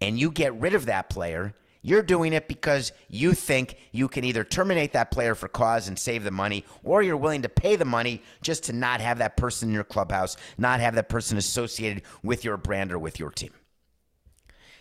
[0.00, 4.24] and you get rid of that player, You're doing it because you think you can
[4.24, 7.76] either terminate that player for cause and save the money, or you're willing to pay
[7.76, 11.38] the money just to not have that person in your clubhouse, not have that person
[11.38, 13.52] associated with your brand or with your team.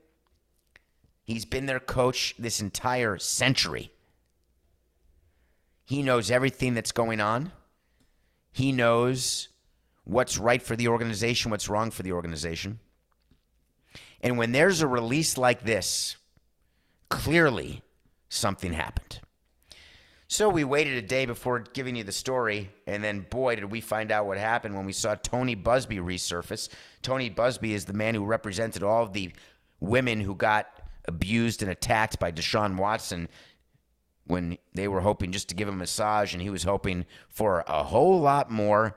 [1.30, 3.91] He's been their coach this entire century.
[5.86, 7.51] He knows everything that's going on.
[8.51, 9.49] He knows
[10.05, 12.80] what's right for the organization, what's wrong for the organization.
[14.21, 16.15] And when there's a release like this,
[17.09, 17.84] clearly
[18.27, 19.19] something happened.
[20.27, 23.82] So we waited a day before giving you the story, and then boy, did we
[23.82, 26.69] find out what happened when we saw Tony Buzbee resurface.
[27.03, 29.32] Tony Buzbee is the man who represented all of the
[29.80, 30.78] women who got
[31.10, 33.28] abused and attacked by Deshaun Watson
[34.26, 37.66] when they were hoping just to give him a massage, and he was hoping for
[37.68, 38.95] a whole lot more.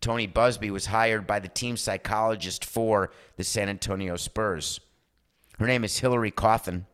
[0.00, 4.80] Tony Buzbee was hired by the team psychologist for the San Antonio Spurs.
[5.58, 6.86] Her name is Hillary Cawthon,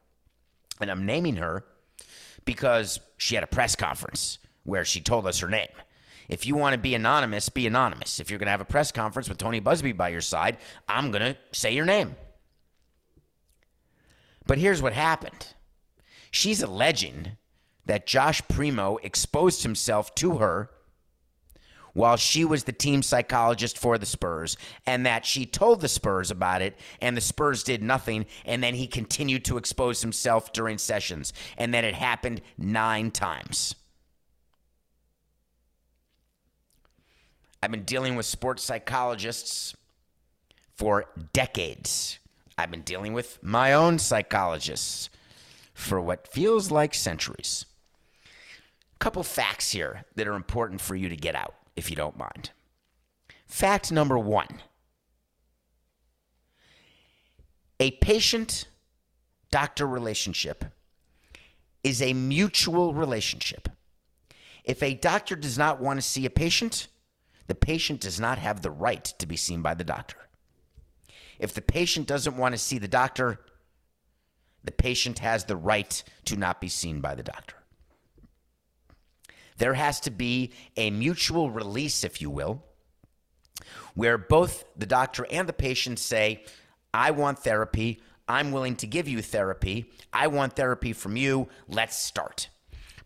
[0.80, 1.64] and I'm naming her
[2.44, 5.68] because she had a press conference where she told us her name.
[6.28, 8.18] If you want to be anonymous, be anonymous.
[8.18, 10.56] If you're going to have a press conference with Tony Buzbee by your side,
[10.88, 12.16] I'm going to say your name.
[14.46, 15.48] But here's what happened
[16.30, 17.36] she's alleging
[17.86, 20.70] that Josh Primo exposed himself to her
[21.92, 26.30] while she was the team psychologist for the Spurs, and that she told the Spurs
[26.30, 30.76] about it, and the Spurs did nothing, and then he continued to expose himself during
[30.76, 33.76] sessions, and that it happened nine times.
[37.62, 39.74] I've been dealing with sports psychologists
[40.76, 42.18] for decades.
[42.56, 45.10] I've been dealing with my own psychologists
[45.74, 47.66] for what feels like centuries.
[48.94, 52.16] A couple facts here that are important for you to get out if you don't
[52.16, 52.50] mind.
[53.46, 54.62] Fact number one
[57.80, 58.66] a patient
[59.50, 60.64] doctor relationship
[61.82, 63.68] is a mutual relationship.
[64.62, 66.86] If a doctor does not want to see a patient,
[67.46, 70.16] the patient does not have the right to be seen by the doctor.
[71.38, 73.40] If the patient doesn't want to see the doctor,
[74.62, 77.56] the patient has the right to not be seen by the doctor.
[79.58, 82.64] There has to be a mutual release, if you will,
[83.94, 86.44] where both the doctor and the patient say,
[86.92, 88.00] I want therapy.
[88.26, 89.90] I'm willing to give you therapy.
[90.12, 91.48] I want therapy from you.
[91.68, 92.48] Let's start.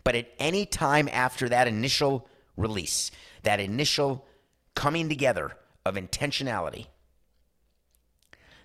[0.05, 3.11] But at any time after that initial release,
[3.43, 4.27] that initial
[4.75, 5.53] coming together
[5.85, 6.87] of intentionality,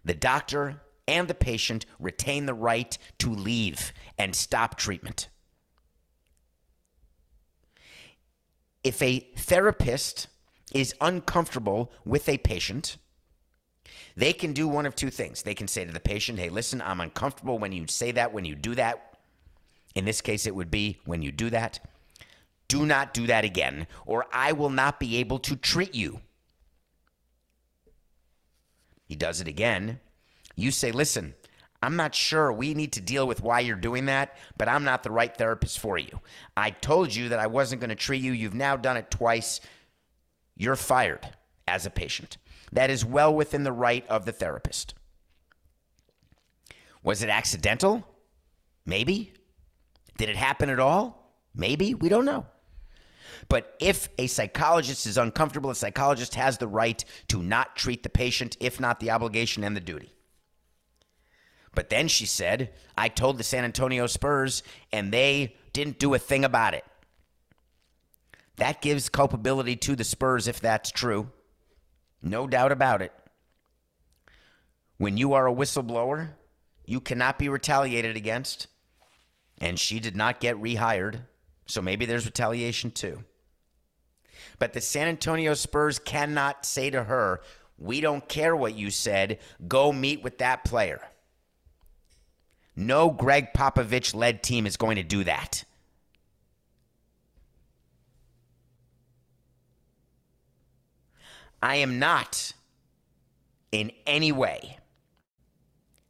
[0.04, 5.30] the doctor and the patient retain the right to leave and stop treatment.
[8.84, 10.28] if a therapist
[10.74, 12.98] is uncomfortable with a patient,
[14.16, 15.42] they can do one of two things.
[15.42, 18.46] They can say to the patient, hey, listen, I'm uncomfortable when you say that, when
[18.46, 19.18] you do that.
[19.96, 21.80] In this case, it would be when you do that.
[22.68, 26.22] Do not do that again, or I will not be able to treat you.
[29.14, 30.00] He does it again.
[30.56, 31.36] You say, listen,
[31.84, 35.04] I'm not sure we need to deal with why you're doing that, but I'm not
[35.04, 36.20] the right therapist for you.
[36.58, 38.32] I told you that I wasn't going to treat you.
[38.32, 39.62] You've now done it twice.
[40.58, 41.30] You're fired
[41.68, 42.38] as a patient.
[42.72, 44.96] That is well within the right of the therapist.
[47.04, 48.08] Was it accidental?
[48.84, 49.32] Maybe.
[50.18, 51.38] Did it happen at all?
[51.54, 51.94] Maybe.
[51.94, 52.48] We don't know.
[53.50, 58.10] But if a psychologist is uncomfortable, a psychologist has the right to not treat the
[58.10, 60.14] patient, if not the obligation and the duty.
[61.76, 66.20] But then she said, I told the San Antonio Spurs and they didn't do a
[66.20, 66.86] thing about it.
[68.58, 71.32] That gives culpability to the Spurs if that's true.
[72.22, 73.12] No doubt about it.
[74.98, 76.30] When you are a whistleblower,
[76.86, 78.68] you cannot be retaliated against.
[79.60, 81.22] And she did not get rehired.
[81.66, 83.24] So maybe there's retaliation too.
[84.60, 87.42] But the San Antonio Spurs cannot say to her,
[87.78, 89.40] We don't care what you said.
[89.68, 91.02] Go meet with that player.
[92.76, 95.64] No Gregg Popovich led team is going to do that.
[101.62, 102.54] I am not
[103.72, 104.80] in any way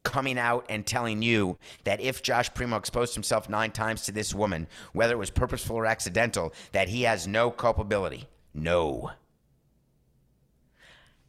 [0.03, 4.33] coming out and telling you that if Josh Primo exposed himself nine times to this
[4.33, 8.27] woman, whether it was purposeful or accidental, that he has no culpability.
[8.53, 9.11] No.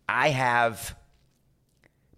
[0.08, 0.96] I have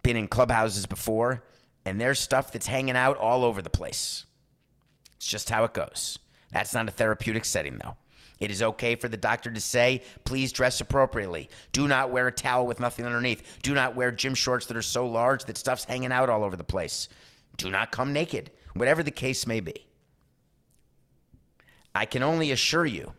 [0.02, 1.42] been in clubhouses before
[1.86, 4.26] And there's stuff that's hanging out all over the place.
[5.16, 6.18] It's just how it goes.
[6.50, 7.96] That's not a therapeutic setting, though.
[8.38, 11.48] It is okay for the doctor to say, please dress appropriately.
[11.72, 13.58] Do not wear a towel with nothing underneath.
[13.62, 16.56] Do not wear gym shorts that are so large that stuff's hanging out all over
[16.56, 17.08] the place.
[17.56, 19.86] Do not come naked, whatever the case may be.
[21.94, 23.14] I can only assure you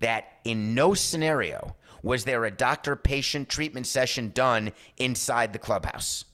[0.00, 6.26] that in no scenario was there a doctor patient treatment session done inside the clubhouse.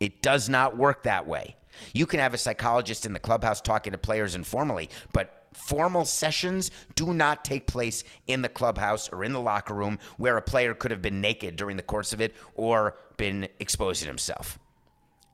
[0.00, 1.56] It does not work that way.
[1.94, 6.70] You can have a psychologist in the clubhouse talking to players informally, but formal sessions
[6.94, 10.74] do not take place in the clubhouse or in the locker room where a player
[10.74, 14.58] could have been naked during the course of it or been exposing himself.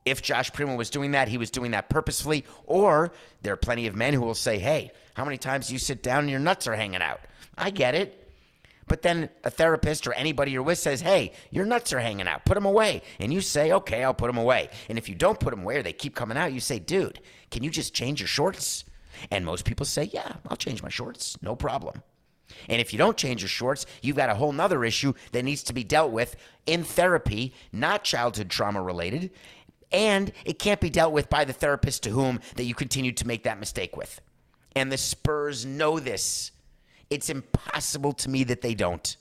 [0.05, 3.87] If Josh Primo was doing that, he was doing that purposefully, or there are plenty
[3.87, 6.39] of men who will say, Hey, how many times do you sit down and your
[6.39, 7.21] nuts are hanging out?
[7.57, 8.19] I get it.
[8.87, 12.43] But then a therapist or anybody you're with says, Hey, your nuts are hanging out.
[12.43, 13.01] Put them away.
[13.19, 14.69] And you say, Okay, I'll put them away.
[14.89, 17.19] And if you don't put them away or they keep coming out, you say, Dude,
[17.49, 18.83] can you just change your shorts?
[19.31, 21.37] And most people say, Yeah, I'll change my shorts.
[21.41, 22.01] No problem.
[22.69, 25.63] And if you don't change your shorts, you've got a whole nother issue that needs
[25.63, 26.35] to be dealt with
[26.65, 29.31] in therapy, not childhood trauma related.
[29.91, 33.27] And it can't be dealt with by the therapist to whom that you continue to
[33.27, 34.21] make that mistake with.
[34.75, 36.51] And the Spurs know this.
[37.09, 39.15] It's impossible to me that they don't.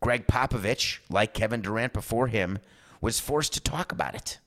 [0.00, 2.58] Gregg Popovich, like Kevin Durant before him,
[3.00, 4.38] was forced to talk about it.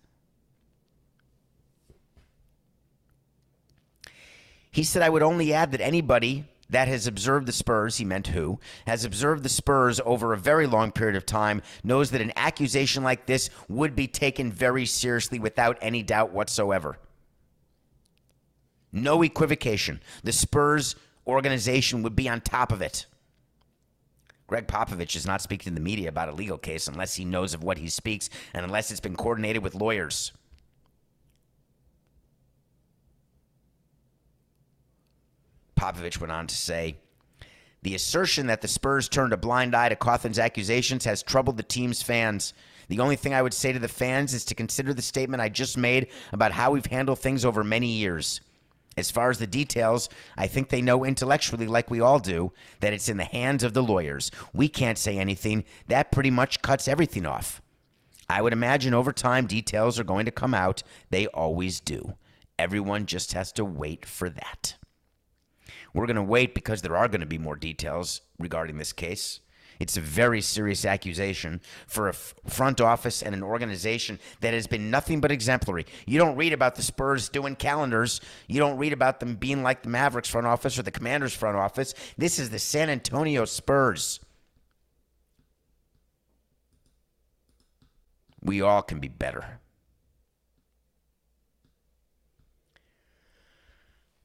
[4.75, 8.27] He said, I would only add that anybody that has observed the Spurs, he meant
[8.27, 12.33] who, has observed the Spurs over a very long period of time, knows that an
[12.35, 16.99] accusation like this would be taken very seriously without any doubt whatsoever.
[18.91, 20.01] No equivocation.
[20.25, 23.05] The Spurs organization would be on top of it.
[24.45, 27.53] Gregg Popovich is not speaking to the media about a legal case unless he knows
[27.53, 30.33] of what he speaks and unless it's been coordinated with lawyers.
[35.75, 36.97] Popovich went on to say,
[37.81, 41.63] the assertion that the Spurs turned a blind eye to Cawthon's accusations has troubled the
[41.63, 42.53] team's fans.
[42.87, 45.49] The only thing I would say to the fans is to consider the statement I
[45.49, 48.41] just made about how we've handled things over many years.
[48.97, 52.93] As far as the details, I think they know intellectually, like we all do, that
[52.93, 54.31] it's in the hands of the lawyers.
[54.53, 55.63] We can't say anything.
[55.87, 57.61] That pretty much cuts everything off.
[58.27, 60.81] I would imagine over time details are going to come out.
[61.11, 62.15] They always do.
[62.57, 64.75] Everyone just has to wait for that.
[65.95, 69.39] We're going to wait because there are going to be more details regarding this case.
[69.79, 74.67] It's a very serious accusation for a f- front office and an organization that has
[74.67, 75.85] been nothing but exemplary.
[76.05, 78.19] You don't read about the Spurs doing calendars.
[78.47, 81.55] You don't read about them being like the Mavericks front office or the Commanders front
[81.55, 81.93] office.
[82.17, 84.19] This is the San Antonio Spurs.
[88.41, 89.61] We all can be better.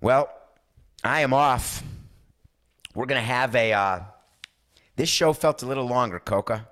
[0.00, 0.30] Well,
[1.02, 1.82] I am off.
[2.94, 3.72] We're going to have a.
[3.72, 4.00] Uh,
[4.96, 6.68] this show felt a little longer, Coca.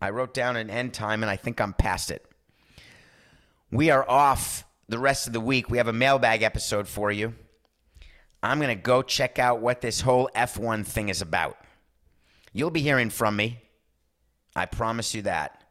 [0.00, 2.24] I wrote down an end time and I think I'm past it.
[3.72, 5.68] We are off the rest of the week.
[5.68, 7.34] We have a mailbag episode for you.
[8.42, 11.56] I'm going to go check out what this whole F1 thing is about.
[12.52, 13.62] You'll be hearing from me.
[14.54, 15.64] I promise you that.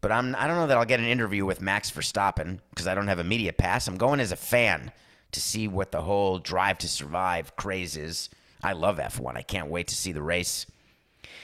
[0.00, 2.94] But I'm, I don't know that I'll get an interview with Max Verstappen because I
[2.94, 3.86] don't have a media pass.
[3.86, 4.90] I'm going as a fan
[5.32, 8.28] to see what the whole drive to survive craze is.
[8.62, 9.36] I love F1.
[9.36, 10.66] I can't wait to see the race.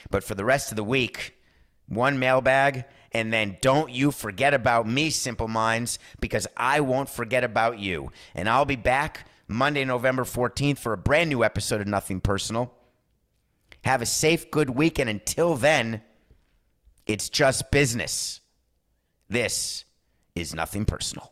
[0.09, 1.35] But for the rest of the week,
[1.87, 7.43] one mailbag, and then don't you forget about me, Simple Minds, because I won't forget
[7.43, 8.11] about you.
[8.33, 12.73] And I'll be back Monday, November 14th for a brand new episode of Nothing Personal.
[13.83, 16.01] Have a safe, good week, and until then,
[17.05, 18.39] it's just business.
[19.29, 19.85] This
[20.35, 21.31] is Nothing Personal.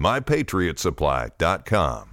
[0.00, 2.09] MyPatriotSupply.com.